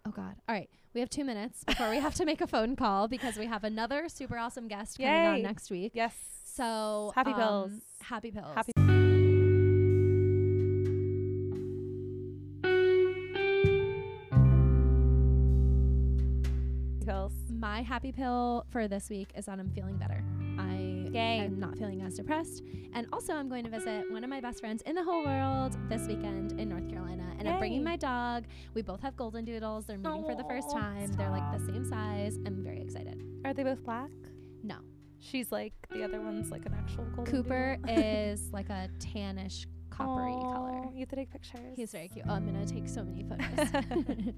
[0.05, 0.23] don't know.
[0.23, 0.33] Umphalic phobia.
[0.33, 0.35] Oh God.
[0.47, 0.69] All right.
[0.93, 3.63] We have two minutes before we have to make a phone call because we have
[3.63, 5.91] another super awesome guest coming on next week.
[5.95, 6.13] Yes.
[6.43, 7.71] So Happy um, pills.
[8.01, 8.55] Happy pills.
[8.55, 8.71] Happy-
[17.05, 17.33] pills.
[17.49, 20.23] My happy pill for this week is that I'm feeling better.
[20.59, 21.15] I Mm.
[21.15, 21.39] Yay.
[21.45, 22.63] am not feeling as depressed.
[22.93, 25.77] And also, I'm going to visit one of my best friends in the whole world
[25.89, 27.25] this weekend in North Carolina.
[27.39, 28.45] And I'm bringing my dog.
[28.73, 29.85] We both have golden doodles.
[29.85, 31.11] They're meeting for the first time.
[31.13, 32.37] They're like the same size.
[32.45, 33.23] I'm very excited.
[33.45, 34.11] Are they both black?
[34.63, 34.75] No.
[35.19, 38.03] She's like the other one's like an actual golden Cooper doodle.
[38.03, 40.89] is like a tannish, coppery color.
[40.93, 41.75] You have to take pictures.
[41.75, 42.25] He's very cute.
[42.27, 43.47] Oh, I'm going to take so many photos.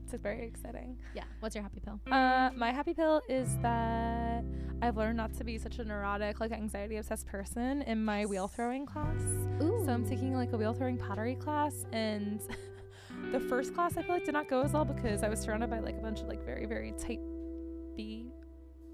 [0.04, 0.97] it's very exciting.
[1.16, 1.24] yeah.
[1.39, 1.99] What's your happy pill?
[2.12, 4.43] Uh, my happy pill is that
[4.82, 8.47] I've learned not to be such a neurotic, like anxiety obsessed person in my wheel
[8.47, 9.22] throwing class.
[9.62, 9.82] Ooh.
[9.86, 12.41] So I'm taking like a wheel throwing pottery class, and
[13.32, 15.70] the first class I feel like did not go as well because I was surrounded
[15.70, 17.22] by like a bunch of like very very type
[17.95, 18.32] B,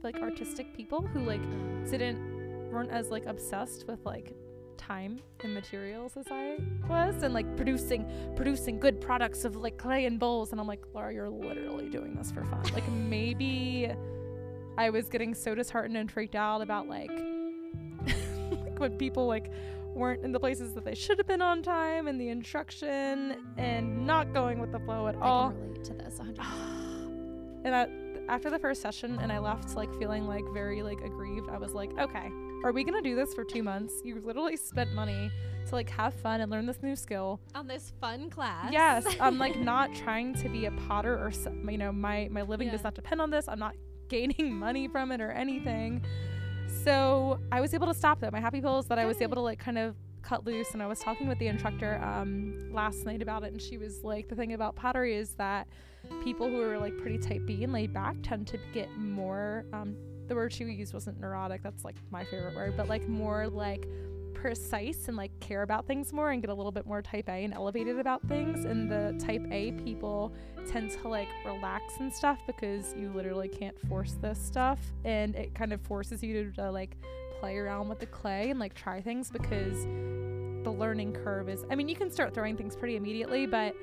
[0.03, 1.41] like artistic people who like
[1.89, 4.36] didn't weren't as like obsessed with like
[4.80, 6.58] time and materials as I
[6.88, 10.52] was and like producing producing good products of like clay and bowls.
[10.52, 12.64] And I'm like Laura you're literally doing this for fun.
[12.74, 13.92] Like maybe
[14.78, 17.12] I was getting so disheartened and freaked out about like
[18.50, 19.52] like when people like
[19.94, 24.06] weren't in the places that they should have been on time and the instruction and
[24.08, 25.50] not going with the flow at I all.
[25.50, 26.40] can relate to this 100%.
[27.66, 27.90] and I,
[28.32, 31.74] after the first session and I left like feeling like very like aggrieved, I was
[31.74, 32.32] like, okay,
[32.64, 33.93] are we gonna do this for two months?
[34.03, 35.32] You literally spent money
[35.68, 37.39] to like have fun and learn this new skill.
[37.55, 38.72] On this fun class.
[38.72, 41.32] Yes, I'm like not trying to be a potter or
[41.70, 43.47] you know my my living does not depend on this.
[43.47, 43.76] I'm not
[44.10, 46.03] gaining money from it or anything.
[46.84, 48.32] So I was able to stop that.
[48.32, 50.72] My happy pills that I was able to like kind of cut loose.
[50.74, 54.03] And I was talking with the instructor um, last night about it, and she was
[54.03, 55.68] like, the thing about pottery is that
[56.24, 59.66] people who are like pretty type B and laid back tend to get more.
[59.74, 59.95] Um,
[60.30, 61.62] the word she used wasn't neurotic.
[61.64, 63.88] That's like my favorite word, but like more like
[64.34, 67.44] precise and like care about things more and get a little bit more type A
[67.44, 68.64] and elevated about things.
[68.64, 70.34] And the type A people
[70.68, 75.54] tend to like relax and stuff because you literally can't force this stuff and it
[75.56, 76.96] kind of forces you to, like
[77.40, 79.86] play around with the clay and like try things because
[80.64, 83.74] the learning curve is I mean you can start throwing things pretty immediately but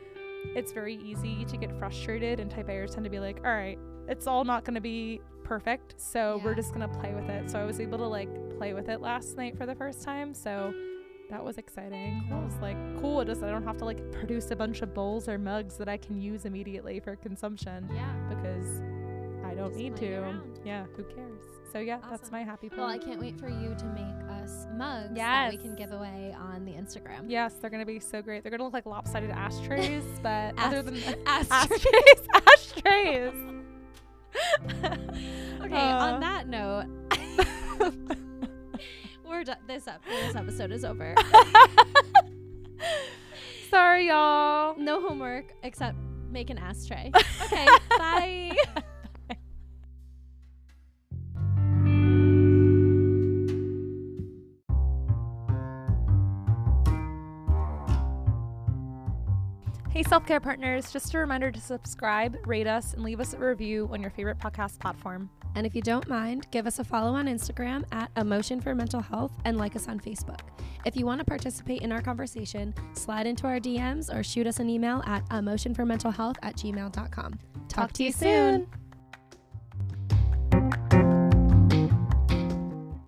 [0.55, 3.79] it's very easy to get frustrated and type Aers tend to be like all right
[4.09, 7.51] it's all not going to be perfect so we're just going to play with it
[7.51, 8.29] so I was able to like
[8.59, 10.75] play with it last night for the first time so
[11.31, 12.23] that was exciting.
[12.33, 13.25] I was like, cool.
[13.25, 15.97] Just I don't have to like produce a bunch of bowls or mugs that I
[15.97, 18.13] can use immediately for consumption Yeah.
[18.29, 18.81] because
[19.45, 20.15] I don't Just need to.
[20.19, 20.61] around.
[20.65, 21.41] Yeah, who cares?
[21.73, 22.79] So yeah, that's my happy pill.
[22.79, 26.33] Well, I can't wait for you to make us mugs that we can give away
[26.39, 27.25] on the Instagram.
[27.27, 28.45] yes, they're gonna be so great.
[28.45, 33.33] They're gonna look like lopsided ashtrays, but other than ashtrays, ashtrays.
[35.63, 36.85] Okay, Uh, on that note,
[39.29, 39.57] we're done.
[39.67, 40.01] This up.
[40.07, 41.15] This episode is over.
[43.71, 44.77] Sorry, y'all.
[44.79, 45.97] No homework except
[46.31, 47.11] make an ashtray.
[47.43, 47.67] Okay,
[47.99, 48.53] bye.
[60.09, 63.89] Self care partners, just a reminder to subscribe, rate us, and leave us a review
[63.93, 65.29] on your favorite podcast platform.
[65.55, 69.01] And if you don't mind, give us a follow on Instagram at Emotion for Mental
[69.01, 70.41] Health and like us on Facebook.
[70.85, 74.61] If you want to participate in our conversation, slide into our DMs or shoot us
[74.61, 77.39] an email at emotionformentalhealth at gmail.com.
[77.69, 78.69] Talk, to you soon.